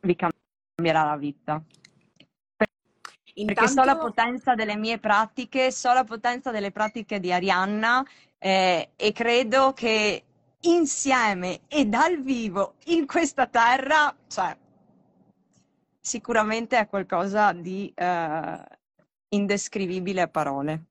vi 0.00 0.16
cambierà 0.16 1.04
la 1.04 1.16
vita. 1.16 1.62
Intanto... 3.34 3.60
Perché 3.60 3.68
so 3.68 3.84
la 3.84 3.96
potenza 3.96 4.54
delle 4.54 4.76
mie 4.76 4.98
pratiche, 4.98 5.72
so 5.72 5.92
la 5.92 6.04
potenza 6.04 6.50
delle 6.50 6.70
pratiche 6.70 7.18
di 7.18 7.32
Arianna 7.32 8.04
eh, 8.38 8.90
e 8.94 9.12
credo 9.12 9.72
che 9.72 10.24
insieme 10.64 11.60
e 11.68 11.86
dal 11.86 12.22
vivo 12.22 12.74
in 12.86 13.06
questa 13.06 13.46
terra, 13.46 14.14
cioè, 14.26 14.56
sicuramente 16.00 16.78
è 16.78 16.88
qualcosa 16.88 17.52
di 17.52 17.92
uh, 17.96 18.62
indescrivibile 19.28 20.22
a 20.22 20.28
parole. 20.28 20.84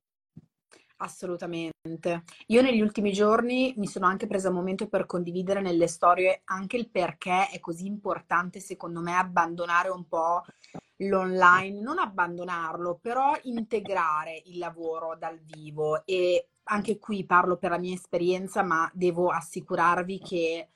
Assolutamente. 0.98 2.22
Io 2.46 2.62
negli 2.62 2.80
ultimi 2.80 3.12
giorni 3.12 3.74
mi 3.76 3.86
sono 3.86 4.06
anche 4.06 4.26
presa 4.26 4.48
un 4.48 4.54
momento 4.54 4.88
per 4.88 5.06
condividere 5.06 5.60
nelle 5.60 5.88
storie 5.88 6.42
anche 6.44 6.76
il 6.76 6.88
perché 6.88 7.48
è 7.48 7.60
così 7.60 7.86
importante, 7.86 8.60
secondo 8.60 9.00
me, 9.00 9.16
abbandonare 9.16 9.88
un 9.88 10.06
po' 10.06 10.44
l'online, 10.98 11.80
non 11.80 11.98
abbandonarlo, 11.98 12.98
però 13.00 13.32
integrare 13.42 14.42
il 14.46 14.58
lavoro 14.58 15.16
dal 15.18 15.38
vivo. 15.40 16.04
E 16.06 16.48
anche 16.64 16.98
qui 16.98 17.24
parlo 17.24 17.56
per 17.56 17.70
la 17.70 17.78
mia 17.78 17.94
esperienza, 17.94 18.62
ma 18.62 18.90
devo 18.94 19.30
assicurarvi 19.30 20.18
che 20.20 20.68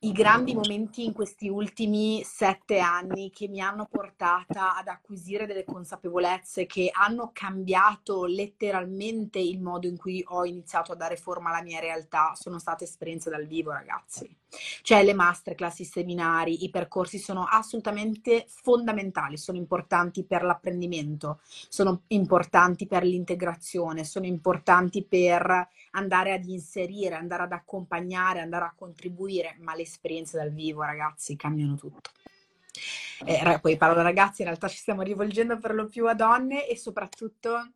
i 0.00 0.12
grandi 0.12 0.54
momenti 0.54 1.04
in 1.04 1.12
questi 1.12 1.48
ultimi 1.48 2.22
sette 2.24 2.78
anni 2.78 3.30
che 3.30 3.48
mi 3.48 3.60
hanno 3.60 3.86
portata 3.90 4.76
ad 4.76 4.88
acquisire 4.88 5.46
delle 5.46 5.64
consapevolezze 5.64 6.66
che 6.66 6.90
hanno 6.92 7.30
cambiato 7.32 8.24
letteralmente 8.24 9.38
il 9.38 9.60
modo 9.60 9.86
in 9.86 9.96
cui 9.96 10.22
ho 10.26 10.44
iniziato 10.44 10.92
a 10.92 10.96
dare 10.96 11.16
forma 11.16 11.50
alla 11.50 11.62
mia 11.62 11.80
realtà 11.80 12.32
sono 12.34 12.58
state 12.58 12.84
esperienze 12.84 13.30
dal 13.30 13.46
vivo, 13.46 13.72
ragazzi. 13.72 14.34
Cioè 14.82 15.04
le 15.04 15.14
masterclass, 15.14 15.80
i 15.80 15.84
seminari, 15.84 16.64
i 16.64 16.70
percorsi 16.70 17.18
sono 17.18 17.46
assolutamente 17.48 18.46
fondamentali, 18.48 19.36
sono 19.36 19.58
importanti 19.58 20.24
per 20.24 20.42
l'apprendimento, 20.42 21.40
sono 21.68 22.02
importanti 22.08 22.86
per 22.86 23.04
l'integrazione, 23.04 24.04
sono 24.04 24.26
importanti 24.26 25.04
per 25.04 25.68
andare 25.92 26.32
ad 26.32 26.44
inserire, 26.44 27.14
andare 27.14 27.44
ad 27.44 27.52
accompagnare, 27.52 28.40
andare 28.40 28.64
a 28.64 28.74
contribuire, 28.76 29.56
ma 29.60 29.74
le 29.76 29.82
esperienze 29.82 30.36
dal 30.36 30.52
vivo, 30.52 30.82
ragazzi, 30.82 31.36
cambiano 31.36 31.76
tutto. 31.76 32.10
Eh, 33.24 33.58
poi 33.60 33.76
parlo 33.76 34.02
ragazzi, 34.02 34.42
in 34.42 34.48
realtà 34.48 34.68
ci 34.68 34.76
stiamo 34.76 35.02
rivolgendo 35.02 35.58
per 35.58 35.74
lo 35.74 35.86
più 35.86 36.06
a 36.06 36.14
donne 36.14 36.68
e 36.68 36.76
soprattutto 36.76 37.70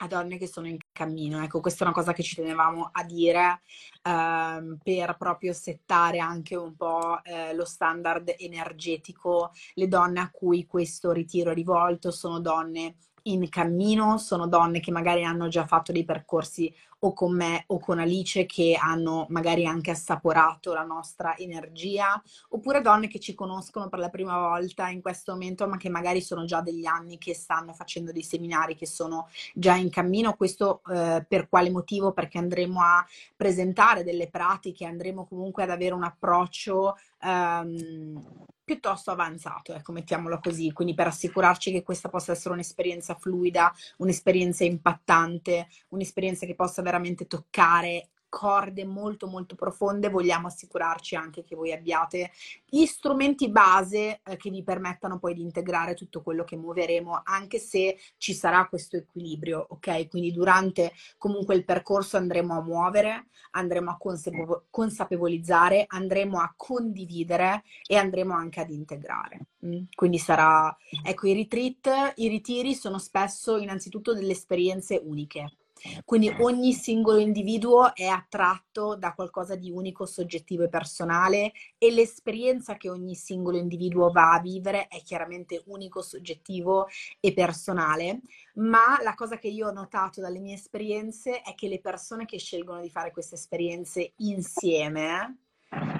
a 0.00 0.06
donne 0.06 0.38
che 0.38 0.46
sono 0.46 0.68
in 0.68 0.78
cammino. 0.92 1.42
Ecco, 1.42 1.60
questa 1.60 1.84
è 1.84 1.86
una 1.86 1.96
cosa 1.96 2.12
che 2.12 2.22
ci 2.22 2.36
tenevamo 2.36 2.88
a 2.92 3.02
dire 3.04 3.60
ehm, 4.02 4.78
per 4.82 5.16
proprio 5.16 5.52
settare 5.52 6.18
anche 6.18 6.56
un 6.56 6.76
po' 6.76 7.22
eh, 7.24 7.54
lo 7.54 7.64
standard 7.64 8.34
energetico. 8.38 9.50
Le 9.74 9.88
donne 9.88 10.20
a 10.20 10.30
cui 10.30 10.66
questo 10.66 11.10
ritiro 11.12 11.50
è 11.50 11.54
rivolto 11.54 12.10
sono 12.10 12.40
donne 12.40 12.94
in 13.22 13.48
cammino, 13.48 14.18
sono 14.18 14.46
donne 14.46 14.80
che 14.80 14.90
magari 14.90 15.24
hanno 15.24 15.48
già 15.48 15.66
fatto 15.66 15.92
dei 15.92 16.04
percorsi 16.04 16.72
o 17.00 17.12
con 17.12 17.34
me 17.34 17.64
o 17.68 17.78
con 17.78 17.98
Alice 17.98 18.46
che 18.46 18.76
hanno 18.80 19.26
magari 19.28 19.66
anche 19.66 19.90
assaporato 19.90 20.72
la 20.72 20.82
nostra 20.82 21.36
energia, 21.36 22.20
oppure 22.50 22.80
donne 22.80 23.08
che 23.08 23.20
ci 23.20 23.34
conoscono 23.34 23.88
per 23.88 23.98
la 23.98 24.08
prima 24.08 24.38
volta 24.38 24.88
in 24.88 25.00
questo 25.00 25.32
momento, 25.32 25.68
ma 25.68 25.76
che 25.76 25.88
magari 25.88 26.20
sono 26.20 26.44
già 26.44 26.60
degli 26.60 26.86
anni 26.86 27.18
che 27.18 27.34
stanno 27.34 27.72
facendo 27.72 28.12
dei 28.12 28.22
seminari, 28.22 28.74
che 28.74 28.86
sono 28.86 29.28
già 29.54 29.74
in 29.74 29.90
cammino. 29.90 30.34
Questo 30.34 30.82
eh, 30.90 31.24
per 31.26 31.48
quale 31.48 31.70
motivo? 31.70 32.12
Perché 32.12 32.38
andremo 32.38 32.80
a 32.80 33.06
presentare 33.36 34.02
delle 34.02 34.28
pratiche, 34.28 34.84
andremo 34.84 35.26
comunque 35.26 35.62
ad 35.62 35.70
avere 35.70 35.94
un 35.94 36.04
approccio 36.04 36.96
ehm, 37.22 38.46
piuttosto 38.68 39.10
avanzato, 39.10 39.72
ecco, 39.72 39.92
mettiamolo 39.92 40.38
così, 40.42 40.72
quindi 40.72 40.92
per 40.92 41.06
assicurarci 41.06 41.72
che 41.72 41.82
questa 41.82 42.10
possa 42.10 42.32
essere 42.32 42.52
un'esperienza 42.52 43.14
fluida, 43.14 43.72
un'esperienza 43.96 44.62
impattante, 44.62 45.68
un'esperienza 45.88 46.44
che 46.44 46.54
possa 46.54 46.82
veramente 46.82 47.26
toccare 47.26 48.10
corde 48.28 48.84
molto 48.84 49.26
molto 49.26 49.54
profonde, 49.54 50.08
vogliamo 50.08 50.46
assicurarci 50.46 51.16
anche 51.16 51.42
che 51.42 51.56
voi 51.56 51.72
abbiate 51.72 52.30
gli 52.64 52.84
strumenti 52.84 53.50
base 53.50 54.20
eh, 54.24 54.36
che 54.36 54.50
vi 54.50 54.62
permettano 54.62 55.18
poi 55.18 55.34
di 55.34 55.42
integrare 55.42 55.94
tutto 55.94 56.22
quello 56.22 56.44
che 56.44 56.56
muoveremo, 56.56 57.22
anche 57.24 57.58
se 57.58 57.98
ci 58.16 58.34
sarà 58.34 58.66
questo 58.68 58.96
equilibrio, 58.96 59.66
ok? 59.70 60.08
Quindi 60.08 60.32
durante 60.32 60.92
comunque 61.16 61.54
il 61.54 61.64
percorso 61.64 62.16
andremo 62.16 62.56
a 62.56 62.62
muovere, 62.62 63.28
andremo 63.52 63.90
a 63.90 63.96
consapevo- 63.96 64.66
consapevolizzare, 64.70 65.84
andremo 65.88 66.38
a 66.40 66.52
condividere 66.56 67.62
e 67.86 67.96
andremo 67.96 68.34
anche 68.34 68.60
ad 68.60 68.70
integrare. 68.70 69.46
Mm? 69.66 69.84
Quindi 69.94 70.18
sarà, 70.18 70.74
ecco, 71.02 71.26
i 71.26 71.34
retreat, 71.34 72.12
i 72.16 72.28
ritiri 72.28 72.74
sono 72.74 72.98
spesso 72.98 73.56
innanzitutto 73.56 74.14
delle 74.14 74.32
esperienze 74.32 75.00
uniche 75.02 75.56
quindi 76.04 76.34
ogni 76.40 76.72
singolo 76.72 77.18
individuo 77.18 77.94
è 77.94 78.06
attratto 78.06 78.96
da 78.96 79.12
qualcosa 79.14 79.54
di 79.54 79.70
unico, 79.70 80.06
soggettivo 80.06 80.64
e 80.64 80.68
personale 80.68 81.52
e 81.78 81.90
l'esperienza 81.90 82.76
che 82.76 82.88
ogni 82.88 83.14
singolo 83.14 83.56
individuo 83.56 84.10
va 84.10 84.32
a 84.32 84.40
vivere 84.40 84.86
è 84.88 85.02
chiaramente 85.02 85.62
unico, 85.66 86.02
soggettivo 86.02 86.88
e 87.20 87.32
personale, 87.32 88.20
ma 88.54 88.98
la 89.02 89.14
cosa 89.14 89.38
che 89.38 89.48
io 89.48 89.68
ho 89.68 89.72
notato 89.72 90.20
dalle 90.20 90.40
mie 90.40 90.54
esperienze 90.54 91.42
è 91.42 91.54
che 91.54 91.68
le 91.68 91.80
persone 91.80 92.24
che 92.24 92.38
scelgono 92.38 92.80
di 92.80 92.90
fare 92.90 93.10
queste 93.10 93.34
esperienze 93.36 94.12
insieme 94.16 95.38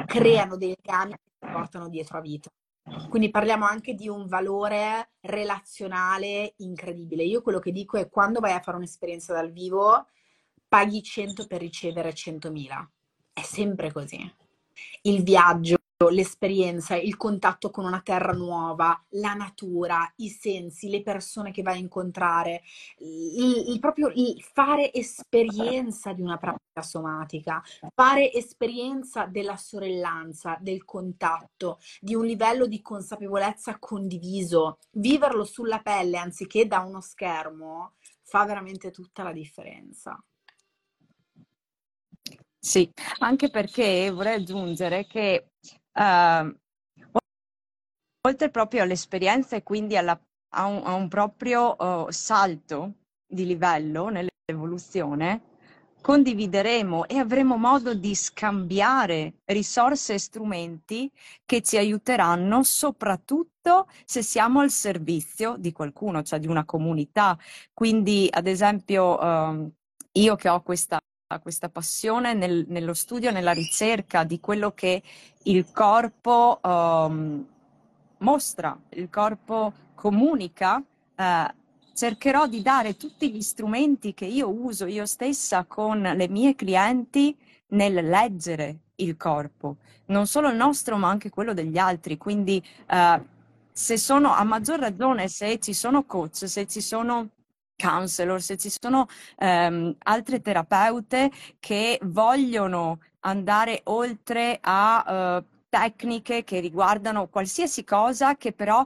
creano 0.06 0.56
dei 0.56 0.75
legami 0.76 1.12
che 1.12 1.30
si 1.38 1.52
portano 1.52 1.88
dietro 1.88 2.18
a 2.18 2.20
vita. 2.20 2.50
Quindi 3.09 3.30
parliamo 3.30 3.64
anche 3.64 3.95
di 3.95 4.09
un 4.09 4.26
valore 4.26 5.12
relazionale 5.20 6.55
incredibile. 6.59 7.24
Io 7.24 7.42
quello 7.42 7.59
che 7.59 7.72
dico 7.72 7.96
è 7.96 8.09
quando 8.09 8.40
vai 8.40 8.53
a 8.53 8.61
fare 8.61 8.77
un'esperienza 8.77 9.33
dal 9.33 9.51
vivo, 9.51 10.07
paghi 10.68 11.03
100 11.03 11.46
per 11.46 11.61
ricevere 11.61 12.12
100.000. 12.12 12.87
È 13.33 13.42
sempre 13.42 13.92
così. 13.92 14.35
Il 15.03 15.22
viaggio, 15.22 15.78
l'esperienza, 16.06 16.94
il 16.94 17.16
contatto 17.16 17.70
con 17.70 17.84
una 17.84 18.00
terra 18.00 18.32
nuova, 18.32 19.04
la 19.11 19.34
natura, 19.34 20.11
i 20.18 20.28
sensi, 20.28 20.88
le 20.88 21.02
persone 21.02 21.50
che 21.50 21.62
vai 21.62 21.74
a 21.74 21.80
incontrare, 21.80 22.62
il, 22.98 23.64
il 23.70 23.78
proprio 23.80 24.12
il 24.14 24.40
fare 24.40 24.92
esperienza 24.92 26.12
di 26.12 26.22
una 26.22 26.37
pratica 26.37 26.82
somatica, 26.82 27.61
fare 27.92 28.32
esperienza 28.32 29.26
della 29.26 29.56
sorellanza, 29.56 30.56
del 30.61 30.84
contatto, 30.84 31.80
di 32.00 32.14
un 32.14 32.24
livello 32.24 32.66
di 32.66 32.80
consapevolezza 32.80 33.80
condiviso, 33.80 34.78
viverlo 34.92 35.42
sulla 35.44 35.80
pelle 35.80 36.18
anziché 36.18 36.68
da 36.68 36.78
uno 36.78 37.00
schermo, 37.00 37.94
fa 38.22 38.44
veramente 38.44 38.92
tutta 38.92 39.24
la 39.24 39.32
differenza. 39.32 40.16
Sì, 42.61 42.90
anche 43.20 43.50
perché 43.50 44.11
vorrei 44.11 44.34
aggiungere 44.34 45.06
che 45.06 45.52
uh, 45.98 46.56
oltre 48.26 48.50
proprio 48.50 48.82
all'esperienza 48.82 49.56
e 49.56 49.62
quindi 49.62 49.96
alla, 49.96 50.18
a, 50.54 50.66
un, 50.66 50.82
a, 50.84 50.94
un, 50.94 51.08
proprio 51.08 51.74
uh, 51.76 52.11
salto 52.11 52.94
di 53.26 53.44
livello 53.46 54.08
nell'evoluzione, 54.08 55.42
condivideremo 56.00 57.06
e 57.06 57.18
avremo 57.18 57.56
modo 57.56 57.94
di 57.94 58.14
scambiare 58.14 59.40
risorse 59.46 60.14
e 60.14 60.18
strumenti 60.18 61.11
che 61.44 61.61
ci 61.62 61.76
aiuteranno 61.76 62.62
soprattutto 62.62 63.88
se 64.04 64.22
siamo 64.22 64.61
al 64.61 64.70
servizio 64.70 65.56
di 65.58 65.72
qualcuno, 65.72 66.22
cioè 66.22 66.38
di 66.38 66.46
una 66.46 66.64
comunità. 66.64 67.37
Quindi, 67.74 68.28
ad 68.30 68.46
esempio, 68.46 69.18
uh, 69.18 69.72
io 70.12 70.37
che 70.37 70.48
ho 70.48 70.62
questa 70.62 70.98
questa 71.37 71.69
passione 71.69 72.33
nel, 72.33 72.64
nello 72.69 72.95
studio, 72.95 73.31
nella 73.31 73.53
ricerca 73.53 74.25
di 74.25 74.41
quello 74.41 74.73
che 74.73 75.03
il 75.43 75.71
corpo 75.71 76.59
um, 76.62 77.47
mostra, 78.19 78.79
il 78.91 79.11
corpo 79.11 79.75
comunica, 79.95 80.83
eh, 81.14 81.55
cercherò 81.93 82.47
di 82.47 82.62
dare 82.62 82.97
tutti 82.97 83.31
gli 83.31 83.43
strumenti 83.43 84.14
che 84.14 84.25
io 84.25 84.49
uso 84.49 84.87
io 84.87 85.05
stessa 85.05 85.64
con 85.64 86.01
le 86.01 86.29
mie 86.29 86.55
clienti 86.55 87.37
nel 87.69 88.09
leggere 88.09 88.79
il 88.97 89.19
corpo, 89.19 89.77
non 90.07 90.27
solo 90.27 90.49
il 90.49 90.57
nostro 90.57 90.97
ma 90.97 91.11
anche 91.11 91.29
quello 91.29 91.53
degli 91.53 91.77
altri. 91.77 92.17
Quindi 92.17 92.64
eh, 92.87 93.23
se 93.71 93.99
sono 93.99 94.33
a 94.33 94.43
maggior 94.45 94.79
ragione, 94.79 95.29
se 95.29 95.59
ci 95.59 95.75
sono 95.75 96.05
coach, 96.05 96.49
se 96.49 96.67
ci 96.67 96.81
sono 96.81 97.29
counselor, 97.79 98.43
se 98.43 98.57
ci 98.57 98.71
sono 98.71 99.07
ehm, 99.38 99.95
altre 100.05 100.41
terapeute 100.41 101.31
che 101.61 101.99
vogliono 102.03 102.99
andare 103.21 103.81
oltre 103.85 104.59
a 104.61 105.38
uh, 105.38 105.45
tecniche 105.69 106.45
che 106.45 106.61
riguardano 106.61 107.29
qualsiasi 107.29 107.85
cosa 107.85 108.37
che 108.37 108.53
però 108.53 108.85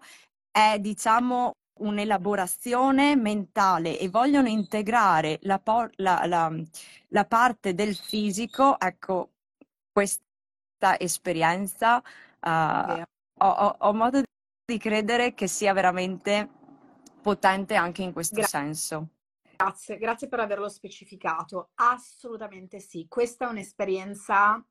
è, 0.50 0.78
diciamo, 0.78 1.52
un'elaborazione 1.80 3.16
mentale 3.16 3.98
e 3.98 4.08
vogliono 4.08 4.48
integrare 4.48 5.38
la, 5.42 5.58
por- 5.58 5.90
la, 5.96 6.24
la, 6.26 6.52
la 7.08 7.24
parte 7.24 7.74
del 7.74 7.94
fisico, 7.94 8.78
ecco, 8.78 9.30
questa 9.90 10.98
esperienza 10.98 12.02
uh, 12.40 13.02
ho, 13.38 13.48
ho, 13.48 13.76
ho 13.78 13.92
modo 13.92 14.22
di 14.64 14.78
credere 14.78 15.34
che 15.34 15.48
sia 15.48 15.72
veramente 15.72 16.48
potente 17.22 17.74
anche 17.74 18.02
in 18.02 18.12
questo 18.12 18.34
Gra- 18.34 18.46
senso. 18.46 19.08
Grazie, 19.56 19.96
grazie 19.96 20.28
per 20.28 20.40
averlo 20.40 20.68
specificato. 20.68 21.70
Assolutamente 21.74 22.80
sì, 22.80 23.06
questa 23.08 23.46
è 23.46 23.48
un'esperienza 23.48 24.62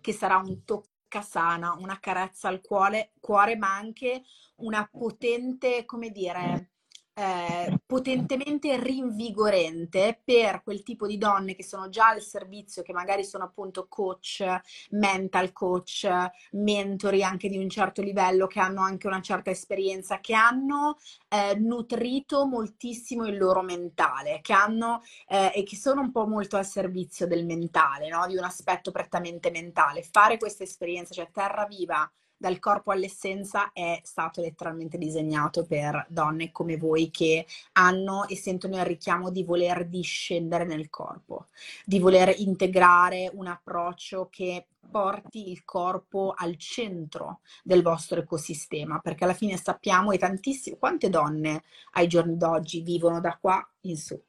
che 0.00 0.12
sarà 0.12 0.36
un 0.36 0.64
toccasana, 0.64 1.76
una 1.78 1.98
carezza 2.00 2.48
al 2.48 2.60
cuore, 2.60 3.12
cuore 3.20 3.56
ma 3.56 3.74
anche 3.74 4.22
una 4.56 4.86
potente, 4.90 5.84
come 5.84 6.10
dire, 6.10 6.71
eh, 7.14 7.80
potentemente 7.84 8.78
rinvigorente 8.80 10.20
per 10.24 10.62
quel 10.62 10.82
tipo 10.82 11.06
di 11.06 11.18
donne 11.18 11.54
che 11.54 11.62
sono 11.62 11.88
già 11.88 12.08
al 12.08 12.22
servizio, 12.22 12.82
che 12.82 12.92
magari 12.92 13.24
sono 13.24 13.44
appunto 13.44 13.86
coach, 13.88 14.44
mental 14.90 15.52
coach, 15.52 16.08
mentori 16.52 17.22
anche 17.22 17.48
di 17.48 17.58
un 17.58 17.68
certo 17.68 18.00
livello, 18.02 18.46
che 18.46 18.60
hanno 18.60 18.80
anche 18.80 19.06
una 19.06 19.20
certa 19.20 19.50
esperienza, 19.50 20.20
che 20.20 20.34
hanno 20.34 20.96
eh, 21.28 21.54
nutrito 21.58 22.46
moltissimo 22.46 23.26
il 23.26 23.36
loro 23.36 23.62
mentale, 23.62 24.40
che 24.40 24.52
hanno 24.52 25.02
eh, 25.28 25.52
e 25.54 25.62
che 25.64 25.76
sono 25.76 26.00
un 26.00 26.12
po' 26.12 26.26
molto 26.26 26.56
al 26.56 26.66
servizio 26.66 27.26
del 27.26 27.44
mentale, 27.44 28.08
no? 28.08 28.26
di 28.26 28.36
un 28.36 28.44
aspetto 28.44 28.90
prettamente 28.90 29.50
mentale. 29.50 30.02
Fare 30.02 30.38
questa 30.38 30.62
esperienza, 30.62 31.14
cioè 31.14 31.30
terra 31.30 31.66
viva 31.66 32.10
dal 32.42 32.58
corpo 32.58 32.90
all'essenza 32.90 33.70
è 33.72 34.00
stato 34.02 34.40
letteralmente 34.40 34.98
disegnato 34.98 35.64
per 35.64 36.04
donne 36.08 36.50
come 36.50 36.76
voi 36.76 37.08
che 37.08 37.46
hanno 37.74 38.26
e 38.26 38.34
sentono 38.34 38.78
il 38.78 38.84
richiamo 38.84 39.30
di 39.30 39.44
voler 39.44 39.86
discendere 39.86 40.64
nel 40.64 40.90
corpo, 40.90 41.46
di 41.84 42.00
voler 42.00 42.34
integrare 42.36 43.30
un 43.32 43.46
approccio 43.46 44.26
che 44.28 44.66
porti 44.90 45.52
il 45.52 45.64
corpo 45.64 46.34
al 46.36 46.56
centro 46.56 47.42
del 47.62 47.80
vostro 47.80 48.18
ecosistema, 48.18 48.98
perché 48.98 49.22
alla 49.22 49.34
fine 49.34 49.56
sappiamo 49.56 50.10
e 50.10 50.18
tantissime, 50.18 50.78
quante 50.78 51.08
donne 51.10 51.62
ai 51.92 52.08
giorni 52.08 52.36
d'oggi 52.36 52.80
vivono 52.80 53.20
da 53.20 53.38
qua 53.40 53.64
in 53.82 53.96
su 53.96 54.20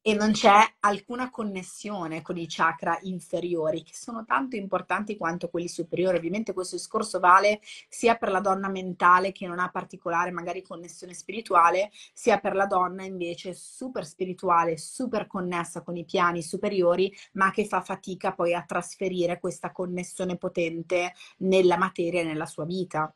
e 0.00 0.14
non 0.14 0.32
c'è 0.32 0.58
alcuna 0.80 1.30
connessione 1.30 2.22
con 2.22 2.36
i 2.36 2.46
chakra 2.48 2.98
inferiori 3.02 3.82
che 3.82 3.94
sono 3.94 4.24
tanto 4.24 4.56
importanti 4.56 5.16
quanto 5.16 5.48
quelli 5.48 5.68
superiori. 5.68 6.16
Ovviamente 6.16 6.52
questo 6.52 6.76
discorso 6.76 7.18
vale 7.18 7.60
sia 7.88 8.16
per 8.16 8.30
la 8.30 8.40
donna 8.40 8.68
mentale 8.68 9.32
che 9.32 9.46
non 9.46 9.58
ha 9.58 9.70
particolare 9.70 10.30
magari 10.30 10.62
connessione 10.62 11.14
spirituale, 11.14 11.90
sia 12.12 12.38
per 12.38 12.54
la 12.54 12.66
donna 12.66 13.04
invece 13.04 13.54
super 13.54 14.06
spirituale, 14.06 14.78
super 14.78 15.26
connessa 15.26 15.82
con 15.82 15.96
i 15.96 16.04
piani 16.04 16.42
superiori, 16.42 17.14
ma 17.32 17.50
che 17.50 17.66
fa 17.66 17.80
fatica 17.80 18.32
poi 18.32 18.54
a 18.54 18.64
trasferire 18.64 19.38
questa 19.40 19.72
connessione 19.72 20.36
potente 20.36 21.12
nella 21.38 21.76
materia 21.76 22.20
e 22.20 22.24
nella 22.24 22.46
sua 22.46 22.64
vita 22.64 23.12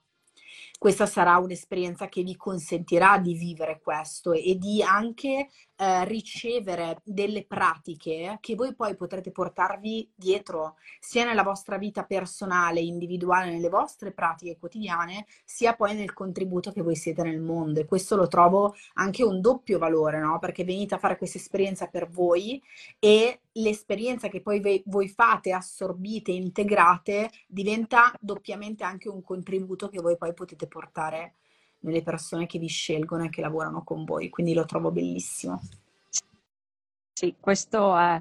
questa 0.83 1.07
sarà 1.07 1.37
un'esperienza 1.37 2.09
che 2.09 2.25
vi 2.25 2.35
consentirà 2.35 3.17
di 3.17 3.35
vivere 3.35 3.79
questo 3.81 4.33
e 4.33 4.59
di 4.59 4.83
anche 4.83 5.47
eh, 5.77 6.05
ricevere 6.05 7.01
delle 7.05 7.45
pratiche 7.45 8.39
che 8.41 8.55
voi 8.55 8.75
poi 8.75 8.97
potrete 8.97 9.31
portarvi 9.31 10.11
dietro 10.15 10.75
sia 10.99 11.25
nella 11.25 11.45
vostra 11.45 11.79
vita 11.79 12.05
personale, 12.05 12.81
individuale, 12.81 13.51
nelle 13.51 13.69
vostre 13.69 14.13
pratiche 14.13 14.59
quotidiane, 14.59 15.27
sia 15.45 15.75
poi 15.75 15.95
nel 15.95 16.13
contributo 16.13 16.73
che 16.73 16.83
voi 16.83 16.97
siete 16.97 17.23
nel 17.23 17.41
mondo. 17.41 17.79
E 17.79 17.85
questo 17.85 18.17
lo 18.17 18.27
trovo 18.27 18.75
anche 18.95 19.23
un 19.23 19.41
doppio 19.41 19.79
valore, 19.79 20.19
no? 20.19 20.39
Perché 20.41 20.65
venite 20.65 20.95
a 20.95 20.99
fare 20.99 21.17
questa 21.17 21.39
esperienza 21.39 21.87
per 21.87 22.09
voi 22.09 22.63
e 22.99 23.41
l'esperienza 23.55 24.29
che 24.29 24.41
poi 24.41 24.83
voi 24.87 25.09
fate, 25.09 25.53
assorbite, 25.53 26.31
integrate, 26.31 27.31
diventa 27.47 28.13
doppiamente 28.21 28.85
anche 28.85 29.09
un 29.09 29.23
contributo 29.23 29.89
che 29.89 30.01
voi 30.01 30.17
poi 30.17 30.33
potete 30.33 30.67
portare 30.73 31.35
nelle 31.81 32.03
persone 32.03 32.47
che 32.47 32.59
vi 32.59 32.69
scelgono 32.69 33.25
e 33.25 33.29
che 33.29 33.43
lavorano 33.43 33.85
con 33.85 34.05
voi. 34.05 34.31
Quindi 34.31 34.55
lo 34.55 34.65
trovo 34.65 34.91
bellissimo. 34.91 35.61
Sì, 37.13 37.37
questo 37.39 37.97
è, 37.97 38.21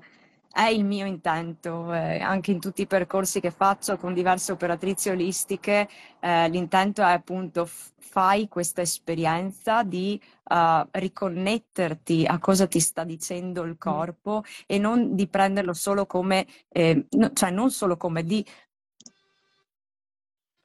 è 0.51 0.65
il 0.65 0.83
mio 0.83 1.05
intento, 1.05 1.93
eh, 1.93 2.19
anche 2.19 2.51
in 2.51 2.59
tutti 2.59 2.81
i 2.81 2.87
percorsi 2.87 3.39
che 3.39 3.51
faccio 3.51 3.97
con 3.97 4.13
diverse 4.13 4.51
operatrici 4.51 5.09
olistiche, 5.09 5.87
eh, 6.19 6.49
l'intento 6.49 7.01
è 7.01 7.11
appunto 7.11 7.67
fai 8.11 8.49
questa 8.49 8.81
esperienza 8.81 9.83
di 9.83 10.21
uh, 10.49 10.85
riconnetterti 10.91 12.25
a 12.25 12.39
cosa 12.39 12.67
ti 12.67 12.81
sta 12.81 13.05
dicendo 13.05 13.61
il 13.61 13.71
mm. 13.71 13.77
corpo 13.77 14.39
mm. 14.39 14.63
e 14.65 14.77
non 14.77 15.15
di 15.15 15.27
prenderlo 15.27 15.71
solo 15.71 16.05
come, 16.05 16.45
eh, 16.67 17.07
no, 17.11 17.31
cioè 17.31 17.51
non 17.51 17.71
solo 17.71 17.95
come 17.95 18.25
di 18.25 18.45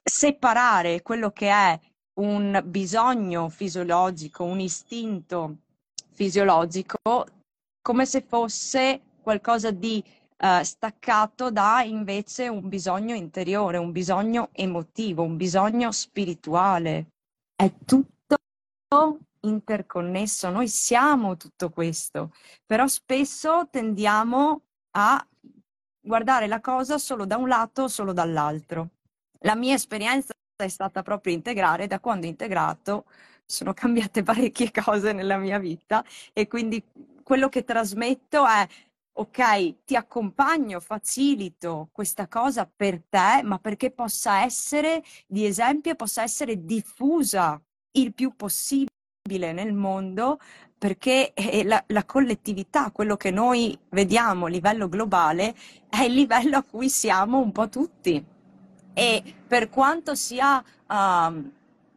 separare 0.07 1.01
quello 1.01 1.31
che 1.31 1.49
è 1.49 1.79
un 2.19 2.61
bisogno 2.65 3.49
fisiologico, 3.49 4.43
un 4.43 4.59
istinto 4.59 5.57
fisiologico, 6.13 6.97
come 7.81 8.05
se 8.05 8.21
fosse 8.21 9.01
qualcosa 9.21 9.71
di 9.71 10.03
uh, 10.37 10.63
staccato 10.63 11.51
da 11.51 11.83
invece 11.83 12.47
un 12.47 12.67
bisogno 12.69 13.13
interiore, 13.13 13.77
un 13.77 13.91
bisogno 13.91 14.49
emotivo, 14.53 15.23
un 15.23 15.37
bisogno 15.37 15.91
spirituale. 15.91 17.07
È 17.55 17.71
tutto 17.85 18.37
interconnesso, 19.41 20.49
noi 20.49 20.67
siamo 20.67 21.37
tutto 21.37 21.69
questo, 21.69 22.33
però 22.65 22.87
spesso 22.87 23.67
tendiamo 23.69 24.61
a 24.91 25.25
guardare 25.99 26.47
la 26.47 26.61
cosa 26.61 26.97
solo 26.97 27.25
da 27.25 27.37
un 27.37 27.47
lato, 27.47 27.87
solo 27.87 28.13
dall'altro. 28.13 28.89
La 29.41 29.55
mia 29.55 29.75
esperienza 29.75 30.33
è 30.55 30.67
stata 30.67 31.03
proprio 31.03 31.33
integrare, 31.33 31.87
da 31.87 31.99
quando 31.99 32.25
ho 32.25 32.29
integrato 32.29 33.05
sono 33.45 33.73
cambiate 33.73 34.23
parecchie 34.23 34.71
cose 34.71 35.13
nella 35.13 35.37
mia 35.37 35.59
vita 35.59 36.03
e 36.33 36.47
quindi 36.47 36.83
quello 37.23 37.49
che 37.49 37.63
trasmetto 37.63 38.45
è 38.45 38.67
ok, 39.19 39.83
ti 39.83 39.95
accompagno, 39.95 40.79
facilito 40.79 41.89
questa 41.91 42.27
cosa 42.27 42.69
per 42.73 43.01
te, 43.09 43.41
ma 43.43 43.57
perché 43.57 43.91
possa 43.91 44.43
essere 44.43 45.03
di 45.25 45.45
esempio 45.45 45.95
possa 45.95 46.21
essere 46.21 46.63
diffusa 46.65 47.59
il 47.93 48.13
più 48.13 48.35
possibile 48.35 48.87
nel 49.53 49.73
mondo, 49.73 50.39
perché 50.77 51.33
la, 51.65 51.83
la, 51.87 52.05
collettività, 52.05 52.91
quello 52.91 53.17
che 53.17 53.31
noi 53.31 53.77
vediamo 53.89 54.45
a 54.45 54.49
livello 54.49 54.87
globale, 54.87 55.55
è 55.89 56.03
il 56.03 56.13
livello 56.13 56.57
a 56.57 56.63
cui 56.63 56.89
siamo 56.89 57.39
un 57.39 57.51
po' 57.51 57.69
tutti 57.69 58.23
e 58.97 59.21
per 59.47 59.69
quanto 59.69 60.15
sia 60.15 60.57
uh, 60.57 61.51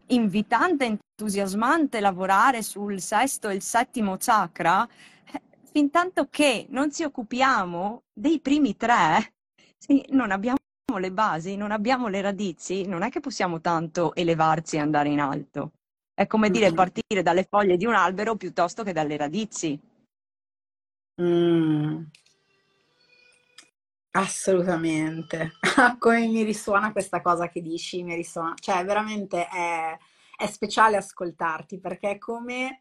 invitante, 0.08 0.84
entusiasmante 0.84 1.98
lavorare 1.98 2.60
sul 2.60 3.00
sesto 3.00 3.48
e 3.48 3.54
il 3.54 3.62
settimo 3.62 4.18
chakra, 4.18 4.86
fin 5.72 5.88
tanto 5.88 6.28
che 6.28 6.66
non 6.68 6.92
ci 6.92 7.04
occupiamo 7.04 8.02
dei 8.12 8.38
primi 8.40 8.76
tre, 8.76 9.32
non 10.10 10.30
abbiamo 10.30 10.58
le 10.98 11.10
basi, 11.10 11.56
non 11.56 11.70
abbiamo 11.70 12.08
le 12.08 12.20
radici, 12.20 12.84
non 12.86 13.00
è 13.00 13.08
che 13.08 13.20
possiamo 13.20 13.62
tanto 13.62 14.14
elevarci 14.14 14.76
e 14.76 14.80
andare 14.80 15.08
in 15.08 15.20
alto. 15.20 15.72
È 16.12 16.26
come 16.26 16.50
dire 16.50 16.70
partire 16.74 17.22
dalle 17.22 17.46
foglie 17.48 17.78
di 17.78 17.86
un 17.86 17.94
albero 17.94 18.36
piuttosto 18.36 18.82
che 18.82 18.92
dalle 18.92 19.16
radici. 19.16 19.80
Mm. 21.22 22.02
Assolutamente. 24.12 25.52
Come 25.98 26.26
mi 26.26 26.42
risuona 26.42 26.90
questa 26.92 27.20
cosa 27.20 27.48
che 27.48 27.62
dici, 27.62 28.02
mi 28.02 28.14
risuona, 28.14 28.54
cioè 28.58 28.84
veramente 28.84 29.46
è, 29.46 29.96
è 30.36 30.46
speciale 30.46 30.96
ascoltarti 30.96 31.78
perché 31.78 32.10
è 32.10 32.18
come 32.18 32.80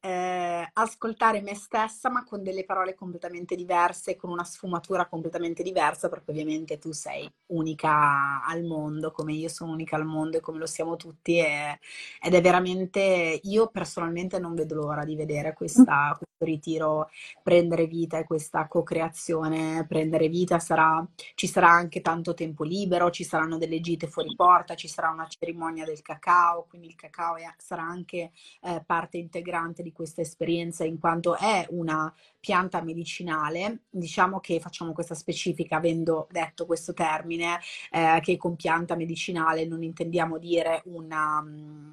eh, 0.00 0.70
ascoltare 0.72 1.40
me 1.40 1.54
stessa 1.54 2.08
ma 2.10 2.24
con 2.24 2.42
delle 2.42 2.64
parole 2.64 2.94
completamente 2.94 3.56
diverse, 3.56 4.16
con 4.16 4.30
una 4.30 4.44
sfumatura 4.44 5.06
completamente 5.06 5.62
diversa 5.62 6.08
perché 6.08 6.30
ovviamente 6.30 6.78
tu 6.78 6.92
sei 6.92 7.28
unica 7.46 8.44
al 8.44 8.62
mondo 8.64 9.10
come 9.10 9.32
io 9.32 9.48
sono 9.48 9.72
unica 9.72 9.96
al 9.96 10.04
mondo 10.04 10.36
e 10.36 10.40
come 10.40 10.58
lo 10.58 10.66
siamo 10.66 10.96
tutti 10.96 11.38
e, 11.38 11.78
ed 12.20 12.34
è 12.34 12.40
veramente, 12.40 13.40
io 13.42 13.68
personalmente 13.68 14.38
non 14.38 14.54
vedo 14.54 14.74
l'ora 14.76 15.04
di 15.04 15.16
vedere 15.16 15.54
questa, 15.54 16.14
questo 16.16 16.44
ritiro 16.44 17.08
prendere 17.42 17.86
vita 17.86 18.18
e 18.18 18.24
questa 18.24 18.66
co-creazione 18.68 19.84
prendere 19.88 20.28
vita, 20.28 20.58
sarà, 20.58 21.04
ci 21.34 21.46
sarà 21.46 21.70
anche 21.70 22.00
tanto 22.00 22.34
tempo 22.34 22.64
libero, 22.64 23.10
ci 23.10 23.24
saranno 23.24 23.58
delle 23.58 23.80
gite 23.80 24.06
fuori 24.06 24.34
porta, 24.36 24.74
ci 24.74 24.88
sarà 24.88 25.10
una 25.10 25.26
cerimonia 25.26 25.84
del 25.84 26.02
cacao, 26.02 26.66
quindi 26.68 26.88
il 26.88 26.94
cacao 26.94 27.36
è, 27.36 27.44
sarà 27.56 27.82
anche 27.82 28.30
eh, 28.62 28.82
parte 28.86 29.18
integrante 29.18 29.82
di 29.88 29.92
questa 29.92 30.20
esperienza 30.20 30.84
in 30.84 30.98
quanto 30.98 31.36
è 31.36 31.66
una 31.70 32.12
pianta 32.38 32.82
medicinale. 32.82 33.84
Diciamo 33.90 34.40
che 34.40 34.60
facciamo 34.60 34.92
questa 34.92 35.14
specifica 35.14 35.76
avendo 35.76 36.28
detto 36.30 36.66
questo 36.66 36.92
termine, 36.92 37.58
eh, 37.90 38.20
che 38.22 38.36
con 38.36 38.56
pianta 38.56 38.94
medicinale 38.94 39.66
non 39.66 39.82
intendiamo 39.82 40.38
dire 40.38 40.82
una 40.84 41.42
mm, 41.42 41.90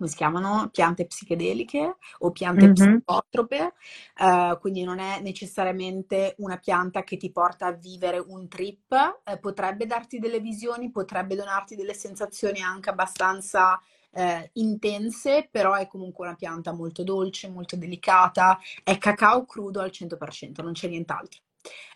come 0.00 0.08
si 0.08 0.16
chiamano? 0.16 0.70
Piante 0.72 1.04
psichedeliche 1.04 1.96
o 2.20 2.30
piante 2.30 2.64
mm-hmm. 2.64 2.72
psicotrope, 2.72 3.74
uh, 4.16 4.58
quindi 4.58 4.82
non 4.82 4.98
è 4.98 5.20
necessariamente 5.20 6.36
una 6.38 6.56
pianta 6.56 7.02
che 7.04 7.18
ti 7.18 7.30
porta 7.30 7.66
a 7.66 7.72
vivere 7.72 8.18
un 8.18 8.48
trip, 8.48 8.90
uh, 8.92 9.38
potrebbe 9.38 9.84
darti 9.84 10.18
delle 10.18 10.40
visioni, 10.40 10.90
potrebbe 10.90 11.36
donarti 11.36 11.76
delle 11.76 11.92
sensazioni 11.92 12.62
anche 12.62 12.88
abbastanza 12.88 13.78
eh, 14.12 14.50
intense, 14.54 15.48
però 15.50 15.74
è 15.74 15.86
comunque 15.86 16.26
una 16.26 16.36
pianta 16.36 16.72
molto 16.72 17.04
dolce, 17.04 17.48
molto 17.48 17.76
delicata, 17.76 18.58
è 18.82 18.98
cacao 18.98 19.44
crudo 19.44 19.80
al 19.80 19.90
100%, 19.90 20.62
non 20.62 20.72
c'è 20.72 20.88
nient'altro. 20.88 21.40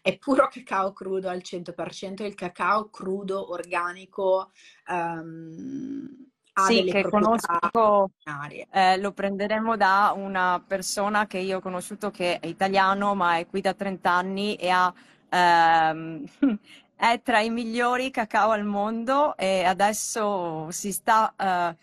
È 0.03 0.19
puro 0.19 0.49
cacao 0.49 0.93
crudo 0.93 1.29
al 1.29 1.41
100%, 1.43 2.23
il 2.25 2.35
cacao 2.35 2.91
crudo 2.91 3.51
organico 3.51 4.53
um, 4.89 6.25
ha 6.57 6.67
Sì, 6.67 6.85
che 6.85 7.03
conosco, 7.03 8.11
eh, 8.71 8.97
lo 8.99 9.13
prenderemo 9.13 9.77
da 9.77 10.13
una 10.15 10.63
persona 10.65 11.27
che 11.27 11.39
io 11.39 11.57
ho 11.59 11.61
conosciuto 11.61 12.11
che 12.11 12.39
è 12.39 12.47
italiano, 12.47 13.15
ma 13.15 13.39
è 13.39 13.47
qui 13.47 13.61
da 13.61 13.75
30 13.75 14.11
anni 14.11 14.55
e 14.55 14.69
ha, 14.69 14.93
ehm, 15.31 16.25
è 16.95 17.21
tra 17.23 17.41
i 17.41 17.51
migliori 17.51 18.11
cacao 18.11 18.51
al 18.51 18.65
mondo 18.65 19.37
e 19.37 19.65
adesso 19.65 20.71
si 20.71 20.93
sta, 20.93 21.35
eh, 21.37 21.77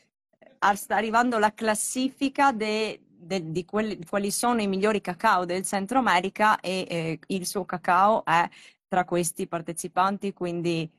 sta 0.75 0.95
arrivando 0.95 1.37
la 1.37 1.53
classifica 1.53 2.51
de- 2.51 2.99
de- 3.07 3.51
di 3.51 3.65
quelli, 3.65 3.99
quali 4.05 4.31
sono 4.31 4.61
i 4.61 4.67
migliori 4.67 5.01
cacao 5.01 5.45
del 5.45 5.63
Centro 5.63 5.99
America 5.99 6.59
e 6.59 6.85
eh, 6.87 7.19
il 7.27 7.45
suo 7.45 7.65
cacao 7.65 8.23
è 8.25 8.47
tra 8.87 9.05
questi 9.05 9.47
partecipanti, 9.47 10.33
quindi 10.33 10.89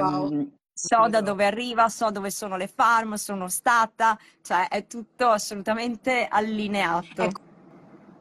Wow, 0.00 0.26
ehm, 0.28 0.58
so 0.72 1.08
da 1.08 1.20
dove 1.20 1.44
arriva, 1.44 1.88
so 1.88 2.10
dove 2.10 2.30
sono 2.30 2.56
le 2.56 2.68
farm, 2.68 3.14
sono 3.14 3.48
stata, 3.48 4.16
cioè 4.42 4.68
è 4.68 4.86
tutto 4.86 5.28
assolutamente 5.28 6.26
allineato. 6.26 7.22
Ecco, 7.22 7.40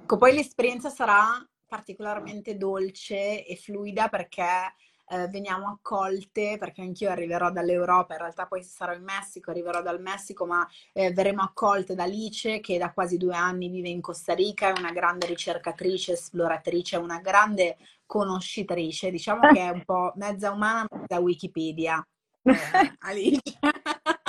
ecco, 0.02 0.18
poi 0.18 0.34
l'esperienza 0.34 0.90
sarà 0.90 1.48
particolarmente 1.68 2.58
dolce 2.58 3.46
e 3.46 3.56
fluida 3.56 4.10
perché 4.10 4.74
eh, 5.10 5.28
veniamo 5.28 5.68
accolte, 5.68 6.58
perché 6.58 6.82
anch'io 6.82 7.10
arriverò 7.10 7.52
dall'Europa, 7.52 8.14
in 8.14 8.20
realtà 8.20 8.46
poi 8.46 8.64
sarò 8.64 8.94
in 8.94 9.04
Messico, 9.04 9.52
arriverò 9.52 9.82
dal 9.82 10.02
Messico, 10.02 10.46
ma 10.46 10.68
eh, 10.94 11.12
verremo 11.12 11.42
accolte 11.42 11.96
da 11.96 12.04
Alice 12.04 12.60
che 12.60 12.78
da 12.78 12.92
quasi 12.92 13.18
due 13.18 13.36
anni 13.36 13.70
vive 13.70 13.90
in 13.90 14.02
Costa 14.02 14.34
Rica, 14.34 14.74
è 14.74 14.78
una 14.78 14.92
grande 14.92 15.26
ricercatrice, 15.28 16.14
esploratrice, 16.14 16.98
una 16.98 17.20
grande 17.20 17.78
conoscitrice, 18.06 19.12
diciamo 19.12 19.52
che 19.52 19.60
è 19.60 19.70
un 19.70 19.84
po' 19.86 20.12
mezza 20.16 20.52
umana, 20.52 20.88
mezza 20.92 21.20
Wikipedia, 21.20 22.06
eh, 22.44 22.54
Alice. 23.00 23.42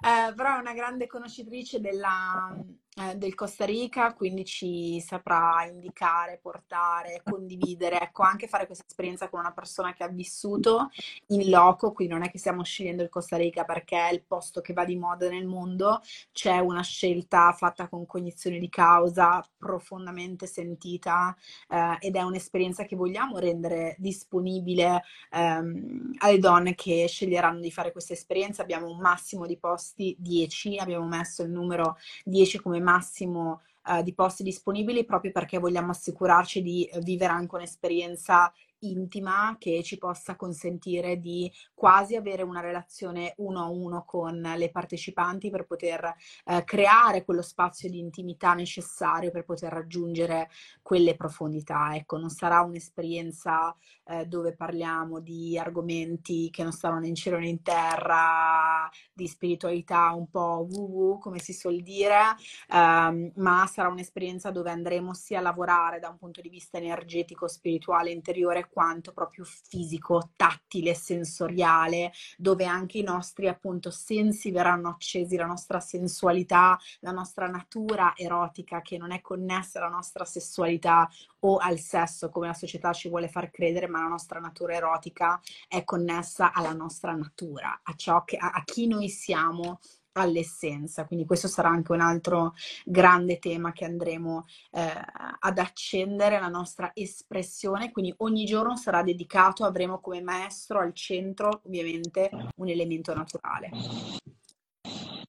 Eh, 0.00 0.32
però 0.32 0.56
è 0.56 0.60
una 0.60 0.74
grande 0.74 1.08
conoscitrice 1.08 1.80
della, 1.80 2.56
eh, 3.00 3.16
del 3.16 3.34
Costa 3.36 3.64
Rica, 3.64 4.12
quindi 4.12 4.44
ci 4.44 5.00
saprà 5.00 5.64
indicare, 5.70 6.40
portare, 6.42 7.20
condividere, 7.22 8.00
ecco, 8.00 8.22
anche 8.22 8.48
fare 8.48 8.66
questa 8.66 8.84
esperienza 8.88 9.28
con 9.28 9.38
una 9.38 9.52
persona 9.52 9.94
che 9.94 10.02
ha 10.02 10.08
vissuto 10.08 10.90
in 11.28 11.48
loco, 11.48 11.92
quindi 11.92 12.14
non 12.14 12.24
è 12.24 12.30
che 12.30 12.38
stiamo 12.38 12.64
scegliendo 12.64 13.04
il 13.04 13.08
Costa 13.08 13.36
Rica 13.36 13.64
perché 13.64 13.96
è 14.08 14.12
il 14.12 14.24
posto 14.26 14.60
che 14.60 14.72
va 14.72 14.84
di 14.84 14.96
moda 14.96 15.28
nel 15.28 15.46
mondo, 15.46 16.00
c'è 16.32 16.58
una 16.58 16.82
scelta 16.82 17.52
fatta 17.52 17.88
con 17.88 18.04
cognizione 18.04 18.58
di 18.58 18.68
causa, 18.68 19.44
profondamente 19.56 20.46
sentita, 20.46 21.36
eh, 21.68 21.98
ed 22.00 22.16
è 22.16 22.22
un'esperienza 22.22 22.84
che 22.84 22.96
vogliamo 22.96 23.38
rendere 23.38 23.94
disponibile 23.98 25.04
ehm, 25.30 26.14
alle 26.18 26.38
donne 26.38 26.74
che 26.74 27.06
sceglieranno 27.06 27.60
di 27.60 27.70
fare 27.70 27.92
questa 27.92 28.14
esperienza. 28.14 28.62
Abbiamo 28.62 28.88
un 28.88 28.98
massimo 28.98 29.46
di 29.46 29.56
posti 29.56 30.16
10, 30.18 30.78
abbiamo 30.78 31.06
messo 31.06 31.42
il 31.44 31.50
numero 31.50 31.96
10 32.24 32.58
come 32.58 32.86
massimo 32.88 33.60
eh, 33.88 34.02
di 34.02 34.14
posti 34.14 34.42
disponibili 34.42 35.04
proprio 35.04 35.32
perché 35.32 35.58
vogliamo 35.58 35.90
assicurarci 35.90 36.62
di 36.62 36.84
eh, 36.84 37.00
vivere 37.00 37.32
anche 37.32 37.54
un'esperienza 37.54 38.52
intima 38.80 39.56
che 39.58 39.82
ci 39.82 39.98
possa 39.98 40.36
consentire 40.36 41.18
di 41.18 41.50
quasi 41.74 42.14
avere 42.14 42.42
una 42.42 42.60
relazione 42.60 43.34
uno 43.38 43.60
a 43.60 43.68
uno 43.68 44.04
con 44.04 44.40
le 44.40 44.70
partecipanti 44.70 45.50
per 45.50 45.66
poter 45.66 46.14
eh, 46.44 46.62
creare 46.64 47.24
quello 47.24 47.42
spazio 47.42 47.88
di 47.90 47.98
intimità 47.98 48.54
necessario 48.54 49.30
per 49.30 49.44
poter 49.44 49.72
raggiungere 49.72 50.50
quelle 50.82 51.16
profondità. 51.16 51.94
Ecco, 51.94 52.18
non 52.18 52.30
sarà 52.30 52.60
un'esperienza 52.60 53.74
eh, 54.04 54.26
dove 54.26 54.54
parliamo 54.54 55.20
di 55.20 55.58
argomenti 55.58 56.50
che 56.50 56.62
non 56.62 56.72
stanno 56.72 57.00
né 57.00 57.08
in 57.08 57.14
cielo 57.14 57.38
né 57.38 57.48
in 57.48 57.62
terra, 57.62 58.88
di 59.18 59.26
spiritualità 59.26 60.12
un 60.12 60.30
po' 60.30 60.64
woo 60.70 61.18
come 61.18 61.40
si 61.40 61.52
suol 61.52 61.80
dire, 61.80 62.36
ehm, 62.72 63.32
ma 63.34 63.66
sarà 63.66 63.88
un'esperienza 63.88 64.52
dove 64.52 64.70
andremo 64.70 65.12
sia 65.12 65.40
a 65.40 65.42
lavorare 65.42 65.98
da 65.98 66.08
un 66.08 66.18
punto 66.18 66.40
di 66.40 66.48
vista 66.48 66.78
energetico, 66.78 67.48
spirituale, 67.48 68.12
interiore, 68.12 68.68
quanto 68.70 69.12
proprio 69.12 69.44
fisico, 69.44 70.30
tattile, 70.36 70.94
sensoriale, 70.94 72.12
dove 72.36 72.64
anche 72.64 72.98
i 72.98 73.02
nostri 73.02 73.48
appunto 73.48 73.90
sensi 73.90 74.52
verranno 74.52 74.88
accesi, 74.88 75.36
la 75.36 75.46
nostra 75.46 75.80
sensualità, 75.80 76.78
la 77.00 77.10
nostra 77.10 77.48
natura 77.48 78.12
erotica 78.16 78.82
che 78.82 78.98
non 78.98 79.10
è 79.10 79.20
connessa 79.20 79.80
alla 79.80 79.88
nostra 79.88 80.24
sessualità 80.24 81.08
o 81.40 81.56
al 81.56 81.78
sesso 81.78 82.30
come 82.30 82.46
la 82.46 82.54
società 82.54 82.92
ci 82.92 83.08
vuole 83.08 83.28
far 83.28 83.50
credere, 83.50 83.88
ma 83.88 84.02
la 84.02 84.08
nostra 84.08 84.38
natura 84.38 84.74
erotica 84.74 85.40
è 85.66 85.82
connessa 85.84 86.52
alla 86.52 86.72
nostra 86.72 87.12
natura, 87.14 87.80
a 87.82 87.94
ciò 87.94 88.24
che 88.24 88.36
a, 88.36 88.50
a 88.50 88.62
chi 88.64 88.86
noi 88.86 89.07
siamo 89.08 89.80
all'essenza. 90.12 91.06
Quindi 91.06 91.24
questo 91.24 91.48
sarà 91.48 91.68
anche 91.68 91.92
un 91.92 92.00
altro 92.00 92.54
grande 92.84 93.38
tema 93.38 93.72
che 93.72 93.84
andremo 93.84 94.44
eh, 94.72 94.92
ad 95.38 95.58
accendere, 95.58 96.40
la 96.40 96.48
nostra 96.48 96.90
espressione. 96.94 97.92
Quindi 97.92 98.14
ogni 98.18 98.44
giorno 98.44 98.76
sarà 98.76 99.02
dedicato, 99.02 99.64
avremo 99.64 100.00
come 100.00 100.20
maestro 100.20 100.80
al 100.80 100.92
centro 100.92 101.62
ovviamente 101.64 102.30
un 102.56 102.68
elemento 102.68 103.14
naturale. 103.14 103.70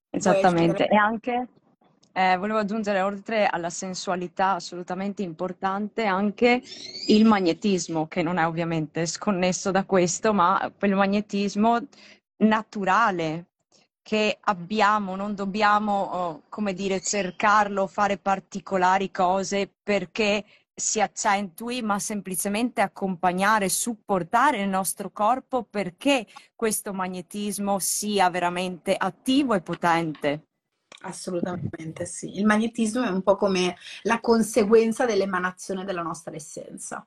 Esattamente, 0.10 0.88
e 0.88 0.96
anche 0.96 1.48
eh, 2.12 2.36
volevo 2.38 2.58
aggiungere, 2.58 3.02
oltre 3.02 3.46
alla 3.46 3.70
sensualità 3.70 4.56
assolutamente 4.56 5.22
importante, 5.22 6.06
anche 6.06 6.62
il 7.08 7.26
magnetismo, 7.26 8.08
che 8.08 8.24
non 8.24 8.38
è 8.38 8.46
ovviamente 8.46 9.06
sconnesso 9.06 9.72
da 9.72 9.86
questo, 9.86 10.34
ma 10.34 10.72
quel 10.78 10.96
magnetismo 10.96 11.78
naturale 12.38 13.49
che 14.10 14.40
abbiamo, 14.42 15.16
non 15.16 15.36
dobbiamo, 15.36 16.02
oh, 16.02 16.42
come 16.50 16.74
dire, 16.74 17.00
cercarlo, 17.00 17.86
fare 17.86 18.18
particolari 18.18 19.12
cose 19.12 19.72
perché 19.84 20.44
si 20.74 21.00
accentui, 21.00 21.84
ma 21.84 22.00
semplicemente 22.00 22.82
accompagnare, 22.82 23.70
supportare 23.70 24.62
il 24.64 24.68
nostro 24.68 25.12
corpo 25.12 25.62
perché 25.62 26.26
questo 26.56 26.92
magnetismo 26.92 27.78
sia 27.78 28.32
veramente 28.32 28.96
attivo 28.98 29.54
e 29.54 29.62
potente. 29.62 30.48
Assolutamente 31.02 32.08
sì. 32.08 32.36
Il 32.36 32.48
magnetismo 32.48 33.04
è 33.04 33.10
un 33.10 33.22
po' 33.22 33.36
come 33.36 33.76
la 34.02 34.20
conseguenza 34.20 35.06
dell'emanazione 35.06 35.86
della 35.86 36.02
nostra 36.02 36.34
essenza. 36.34 37.06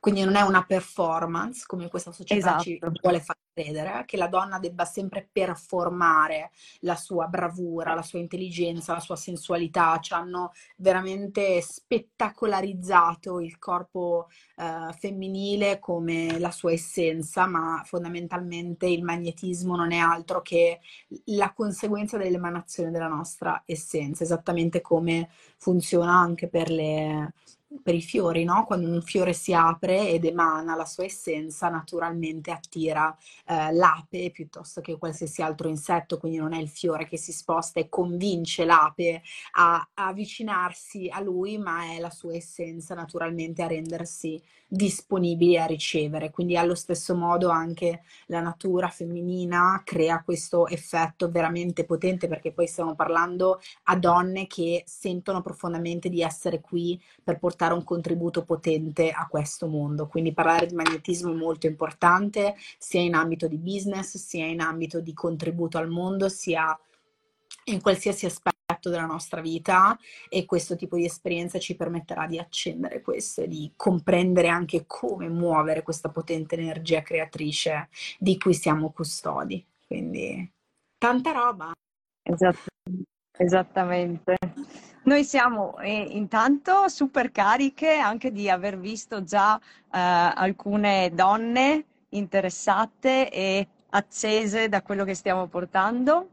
Quindi 0.00 0.22
non 0.24 0.34
è 0.34 0.42
una 0.42 0.64
performance, 0.64 1.64
come 1.66 1.88
questa 1.88 2.12
società 2.12 2.58
ci 2.58 2.74
Esatto. 2.74 2.92
vuole 3.00 3.20
far 3.20 3.36
credere, 3.52 4.04
che 4.06 4.16
la 4.16 4.28
donna 4.28 4.58
debba 4.58 4.84
sempre 4.84 5.28
performare 5.30 6.50
la 6.80 6.96
sua 6.96 7.26
bravura, 7.26 7.94
la 7.94 8.02
sua 8.02 8.18
intelligenza, 8.18 8.94
la 8.94 9.00
sua 9.00 9.16
sensualità. 9.16 9.98
Ci 10.00 10.14
hanno 10.14 10.52
veramente 10.76 11.60
spettacolarizzato 11.60 13.40
il 13.40 13.58
corpo 13.58 14.28
eh, 14.56 14.92
femminile 14.98 15.78
come 15.78 16.38
la 16.38 16.50
sua 16.50 16.72
essenza, 16.72 17.46
ma 17.46 17.82
fondamentalmente 17.84 18.86
il 18.86 19.02
magnetismo 19.04 19.76
non 19.76 19.92
è 19.92 19.98
altro 19.98 20.40
che 20.42 20.80
la 21.26 21.52
conseguenza 21.52 22.16
dell'emanazione 22.16 22.90
della 22.90 23.08
nostra 23.08 23.62
essenza, 23.66 24.24
esattamente 24.24 24.80
come 24.80 25.28
funziona 25.58 26.12
anche 26.12 26.48
per 26.48 26.70
le 26.70 27.32
per 27.82 27.94
i 27.94 28.02
fiori, 28.02 28.44
no? 28.44 28.64
Quando 28.64 28.88
un 28.88 29.02
fiore 29.02 29.32
si 29.32 29.52
apre 29.54 30.08
ed 30.08 30.24
emana 30.24 30.76
la 30.76 30.84
sua 30.84 31.04
essenza, 31.04 31.68
naturalmente 31.68 32.50
attira 32.50 33.16
eh, 33.46 33.72
l'ape 33.72 34.30
piuttosto 34.30 34.80
che 34.80 34.98
qualsiasi 34.98 35.42
altro 35.42 35.68
insetto, 35.68 36.18
quindi 36.18 36.38
non 36.38 36.52
è 36.52 36.58
il 36.58 36.68
fiore 36.68 37.06
che 37.06 37.16
si 37.16 37.32
sposta 37.32 37.80
e 37.80 37.88
convince 37.88 38.64
l'ape 38.64 39.22
a, 39.52 39.76
a 39.94 40.06
avvicinarsi 40.06 41.08
a 41.10 41.20
lui, 41.20 41.58
ma 41.58 41.92
è 41.94 41.98
la 41.98 42.10
sua 42.10 42.34
essenza 42.34 42.94
naturalmente 42.94 43.62
a 43.62 43.68
rendersi 43.68 44.40
disponibili 44.66 45.58
a 45.58 45.66
ricevere. 45.66 46.30
Quindi 46.30 46.56
allo 46.56 46.74
stesso 46.74 47.14
modo 47.14 47.50
anche 47.50 48.02
la 48.26 48.40
natura 48.40 48.88
femminina 48.88 49.82
crea 49.84 50.22
questo 50.22 50.66
effetto 50.66 51.30
veramente 51.30 51.84
potente 51.84 52.26
perché 52.26 52.52
poi 52.52 52.66
stiamo 52.66 52.94
parlando 52.94 53.60
a 53.84 53.96
donne 53.96 54.46
che 54.46 54.82
sentono 54.86 55.42
profondamente 55.42 56.08
di 56.08 56.22
essere 56.22 56.60
qui 56.60 57.00
per 57.22 57.38
portare 57.38 57.61
un 57.70 57.84
contributo 57.84 58.44
potente 58.44 59.10
a 59.10 59.28
questo 59.28 59.68
mondo. 59.68 60.08
Quindi 60.08 60.32
parlare 60.32 60.66
di 60.66 60.74
magnetismo 60.74 61.30
è 61.30 61.36
molto 61.36 61.66
importante 61.66 62.56
sia 62.78 63.00
in 63.00 63.14
ambito 63.14 63.46
di 63.46 63.58
business, 63.58 64.16
sia 64.16 64.46
in 64.46 64.60
ambito 64.60 65.00
di 65.00 65.14
contributo 65.14 65.78
al 65.78 65.88
mondo, 65.88 66.28
sia 66.28 66.76
in 67.64 67.80
qualsiasi 67.80 68.26
aspetto 68.26 68.90
della 68.90 69.06
nostra 69.06 69.40
vita 69.40 69.96
e 70.28 70.44
questo 70.44 70.74
tipo 70.74 70.96
di 70.96 71.04
esperienza 71.04 71.58
ci 71.58 71.76
permetterà 71.76 72.26
di 72.26 72.38
accendere 72.38 73.00
questo 73.00 73.42
e 73.42 73.48
di 73.48 73.72
comprendere 73.76 74.48
anche 74.48 74.84
come 74.86 75.28
muovere 75.28 75.82
questa 75.82 76.08
potente 76.08 76.56
energia 76.56 77.02
creatrice 77.02 77.88
di 78.18 78.36
cui 78.38 78.54
siamo 78.54 78.90
custodi. 78.90 79.64
Quindi 79.86 80.50
tanta 80.98 81.32
roba. 81.32 81.72
Esatto, 82.22 82.70
esattamente. 83.36 84.36
Noi 85.04 85.24
siamo 85.24 85.78
eh, 85.78 85.90
intanto 85.90 86.88
super 86.88 87.32
cariche 87.32 87.96
anche 87.96 88.30
di 88.30 88.48
aver 88.48 88.78
visto 88.78 89.24
già 89.24 89.58
eh, 89.58 89.60
alcune 89.90 91.10
donne 91.12 91.84
interessate 92.10 93.28
e 93.30 93.66
accese 93.90 94.68
da 94.68 94.80
quello 94.82 95.04
che 95.04 95.14
stiamo 95.14 95.48
portando 95.48 96.28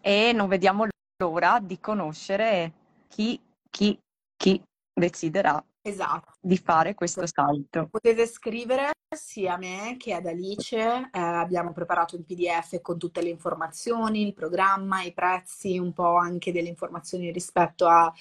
e 0.00 0.32
non 0.32 0.48
vediamo 0.48 0.86
l'ora 1.18 1.58
di 1.60 1.78
conoscere 1.78 2.72
chi, 3.08 3.38
chi, 3.70 3.98
chi 4.36 4.62
deciderà 4.92 5.62
esatto. 5.82 6.32
di 6.40 6.56
fare 6.56 6.94
questo 6.94 7.26
salto. 7.26 7.88
Potete 7.90 8.26
scrivere 8.26 8.92
sia 9.14 9.54
a 9.54 9.56
me 9.56 9.96
che 9.98 10.12
ad 10.14 10.26
Alice, 10.26 10.76
eh, 10.76 11.08
abbiamo 11.18 11.72
preparato 11.72 12.16
un 12.16 12.24
PDF 12.24 12.80
con 12.80 12.98
tutte 12.98 13.22
le 13.22 13.28
informazioni, 13.28 14.26
il 14.26 14.34
programma, 14.34 15.02
i 15.02 15.12
prezzi, 15.12 15.78
un 15.78 15.92
po' 15.92 16.16
anche 16.16 16.52
delle 16.52 16.68
informazioni 16.68 17.30
rispetto 17.30 17.86
al 17.86 18.12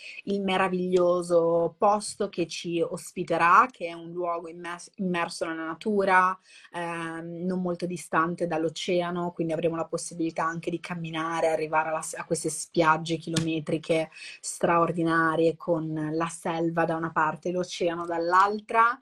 meraviglioso 0.41 1.75
posto 1.77 2.29
che 2.29 2.47
ci 2.47 2.81
ospiterà, 2.81 3.67
che 3.71 3.87
è 3.87 3.93
un 3.93 4.11
luogo 4.11 4.47
immerso, 4.47 4.91
immerso 4.95 5.45
nella 5.45 5.65
natura, 5.65 6.37
eh, 6.71 7.21
non 7.21 7.61
molto 7.61 7.85
distante 7.85 8.47
dall'oceano, 8.47 9.31
quindi 9.31 9.53
avremo 9.53 9.75
la 9.75 9.85
possibilità 9.85 10.45
anche 10.45 10.69
di 10.69 10.79
camminare, 10.79 11.47
arrivare 11.47 11.89
alla, 11.89 12.03
a 12.17 12.25
queste 12.25 12.49
spiagge 12.49 13.17
chilometriche 13.17 14.09
straordinarie 14.41 15.55
con 15.55 16.09
la 16.13 16.27
selva 16.27 16.85
da 16.85 16.95
una 16.95 17.11
parte 17.11 17.49
e 17.49 17.51
l'oceano 17.51 18.05
dall'altra. 18.05 18.99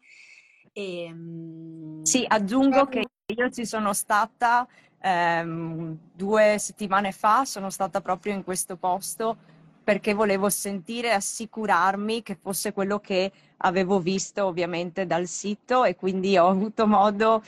E, 0.73 1.03
ehm, 1.03 2.03
sì, 2.03 2.25
aggiungo 2.27 2.85
che 2.87 3.05
io 3.25 3.49
ci 3.49 3.65
sono 3.65 3.93
stata 3.93 4.67
ehm, 4.99 5.97
due 6.13 6.55
settimane 6.59 7.11
fa, 7.11 7.45
sono 7.45 7.69
stata 7.69 8.01
proprio 8.01 8.33
in 8.33 8.43
questo 8.43 8.77
posto 8.77 9.59
perché 9.83 10.13
volevo 10.13 10.49
sentire 10.49 11.09
e 11.09 11.11
assicurarmi 11.11 12.21
che 12.21 12.37
fosse 12.39 12.71
quello 12.71 12.99
che 12.99 13.31
avevo 13.57 13.99
visto 13.99 14.45
ovviamente 14.45 15.05
dal 15.07 15.27
sito 15.27 15.83
e 15.83 15.95
quindi 15.95 16.37
ho 16.37 16.47
avuto 16.47 16.85
modo 16.87 17.43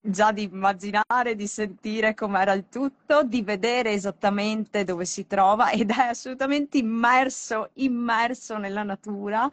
già 0.00 0.32
di 0.32 0.44
immaginare, 0.44 1.34
di 1.34 1.46
sentire 1.46 2.14
com'era 2.14 2.52
il 2.52 2.66
tutto, 2.68 3.24
di 3.24 3.42
vedere 3.42 3.92
esattamente 3.92 4.84
dove 4.84 5.04
si 5.04 5.26
trova 5.26 5.70
ed 5.72 5.90
è 5.90 6.00
assolutamente 6.00 6.78
immerso, 6.78 7.70
immerso 7.74 8.56
nella 8.58 8.82
natura 8.82 9.50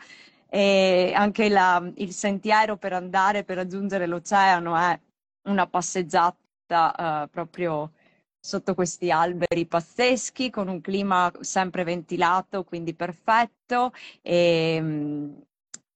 e 0.53 1.13
anche 1.15 1.47
la, 1.47 1.81
il 1.95 2.11
sentiero 2.11 2.75
per 2.75 2.91
andare 2.91 3.45
per 3.45 3.55
raggiungere 3.55 4.05
l'oceano 4.05 4.75
è 4.75 4.99
una 5.47 5.65
passeggiata 5.65 7.23
uh, 7.23 7.29
proprio 7.29 7.91
sotto 8.37 8.73
questi 8.73 9.09
alberi 9.11 9.65
pazzeschi 9.65 10.49
con 10.49 10.67
un 10.67 10.81
clima 10.81 11.31
sempre 11.39 11.85
ventilato, 11.85 12.65
quindi 12.65 12.93
perfetto 12.93 13.93
e 14.21 14.77
um, 14.81 15.41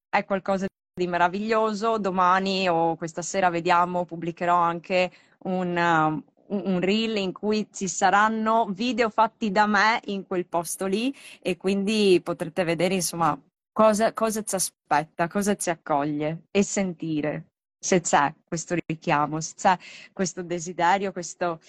è 0.10 0.24
qualcosa 0.24 0.68
di 0.94 1.08
meraviglioso. 1.08 1.98
Domani 1.98 2.70
o 2.70 2.96
questa 2.96 3.22
sera 3.22 3.50
vediamo, 3.50 4.06
pubblicherò 4.06 4.56
anche 4.56 5.12
un, 5.39 5.76
um, 5.76 6.24
un 6.48 6.80
reel 6.80 7.18
in 7.18 7.34
cui 7.34 7.68
ci 7.74 7.89
saranno 7.89 8.68
video 8.70 9.10
fatti 9.10 9.52
da 9.52 9.65
me 9.65 10.00
in 10.06 10.26
quel 10.26 10.46
posto 10.46 10.86
lì 10.86 11.13
e 11.41 11.58
quindi 11.58 12.22
potrete 12.24 12.63
vedere 12.63 12.94
insomma 12.94 13.38
cosa, 13.75 14.13
cosa 14.13 14.41
ci 14.41 14.55
aspetta, 14.55 15.27
cosa 15.27 15.53
ci 15.57 15.69
accoglie 15.69 16.43
e 16.49 16.63
sentire 16.63 17.47
se 17.77 17.99
c'è 17.99 18.33
questo 18.47 18.75
richiamo, 18.85 19.41
se 19.41 19.53
c'è 19.55 19.77
questo 20.13 20.41
desiderio, 20.43 21.11
questo 21.11 21.59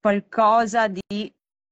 qualcosa 0.00 0.86
di, 0.86 1.02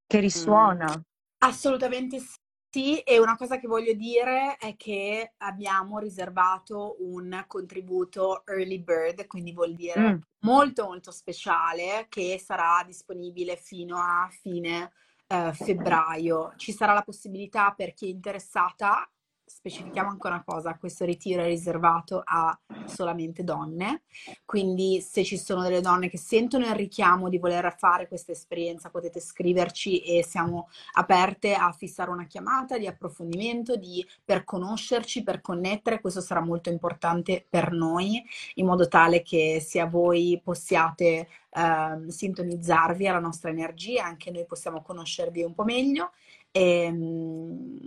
che 0.07 0.19
risuona. 0.19 1.01
Assolutamente 1.39 2.21
sì, 2.69 2.99
e 2.99 3.21
una 3.21 3.37
cosa 3.37 3.61
che 3.61 3.69
voglio 3.69 3.93
dire 3.93 4.57
è 4.57 4.75
che 4.77 5.35
abbiamo 5.39 6.01
riservato 6.01 6.97
un 6.99 7.45
contributo 7.47 8.45
early 8.47 8.81
bird, 8.81 9.27
quindi 9.29 9.53
vuol 9.53 9.75
dire 9.75 10.01
mm. 10.01 10.19
molto 10.41 10.87
molto 10.87 11.13
speciale, 11.13 12.07
che 12.09 12.43
sarà 12.45 12.83
disponibile 12.85 13.55
fino 13.57 13.99
a 13.99 14.29
fine 14.31 14.91
eh, 15.33 15.53
febbraio. 15.55 16.53
Ci 16.57 16.73
sarà 16.73 16.93
la 16.93 17.03
possibilità 17.03 17.73
per 17.75 17.95
chi 17.95 18.07
è 18.07 18.11
interessata 18.11 19.09
specifichiamo 19.55 20.09
anche 20.09 20.27
una 20.27 20.43
cosa, 20.43 20.77
questo 20.79 21.05
ritiro 21.05 21.43
è 21.43 21.47
riservato 21.47 22.23
a 22.25 22.59
solamente 22.87 23.45
donne, 23.45 24.03
quindi 24.45 25.01
se 25.01 25.23
ci 25.25 25.37
sono 25.37 25.63
delle 25.63 25.81
donne 25.81 26.09
che 26.09 26.19
sentono 26.19 26.65
il 26.65 26.75
richiamo 26.75 27.29
di 27.29 27.39
voler 27.39 27.75
fare 27.77 28.09
questa 28.09 28.33
esperienza 28.33 28.91
potete 28.91 29.21
scriverci 29.21 30.01
e 30.01 30.25
siamo 30.25 30.69
aperte 30.95 31.55
a 31.55 31.71
fissare 31.73 32.11
una 32.11 32.27
chiamata 32.27 32.79
di 32.79 32.87
approfondimento, 32.87 33.77
di, 33.77 34.05
per 34.25 34.45
conoscerci, 34.45 35.23
per 35.23 35.41
connettere, 35.43 36.01
questo 36.01 36.23
sarà 36.23 36.41
molto 36.41 36.71
importante 36.71 37.45
per 37.49 37.73
noi 37.73 38.23
in 38.55 38.67
modo 38.67 38.89
tale 38.89 39.23
che 39.23 39.61
sia 39.61 39.87
voi 39.87 40.41
possiate 40.43 41.29
eh, 41.51 42.11
sintonizzarvi 42.11 43.07
alla 43.07 43.19
nostra 43.19 43.51
energia, 43.51 44.05
anche 44.05 44.31
noi 44.31 44.47
possiamo 44.47 44.83
conoscervi 44.83 45.43
un 45.43 45.55
po' 45.55 45.65
meglio. 45.65 46.13
E, 46.51 46.85
ehm, 46.85 47.79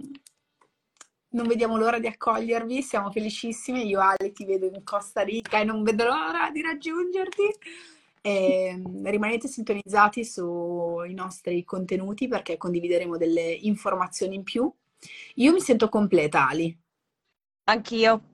non 1.36 1.48
vediamo 1.48 1.78
l'ora 1.78 2.00
di 2.00 2.08
accogliervi, 2.08 2.82
siamo 2.82 3.12
felicissimi. 3.12 3.86
Io 3.86 4.00
Ale 4.00 4.32
ti 4.32 4.46
vedo 4.46 4.66
in 4.66 4.84
Costa 4.84 5.22
Rica 5.22 5.60
e 5.60 5.66
non 5.66 5.84
vedo 5.84 6.06
l'ora 6.06 6.50
di 6.52 6.62
raggiungerti. 6.62 7.44
E 8.22 8.66
ehm, 8.70 9.08
rimanete 9.08 9.48
sintonizzati 9.48 10.26
sui 10.26 11.14
nostri 11.14 11.64
contenuti 11.64 12.28
perché 12.28 12.58
condivideremo 12.58 13.18
delle 13.18 13.52
informazioni 13.52 14.36
in 14.36 14.44
più. 14.44 14.72
Io 15.36 15.52
mi 15.52 15.60
sento 15.60 15.90
completa, 15.90 16.48
Ali. 16.48 16.76
Anch'io. 17.66 18.34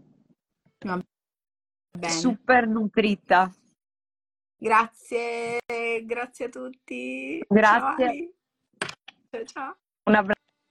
Super 2.07 2.67
nutrita. 2.67 3.51
Grazie, 4.57 5.59
grazie 6.03 6.45
a 6.45 6.49
tutti. 6.49 7.43
Grazie. 7.47 8.33
Ciao, 9.29 9.45
ciao. 9.45 9.77
Un 10.03 10.15
abbraccio. 10.15 10.40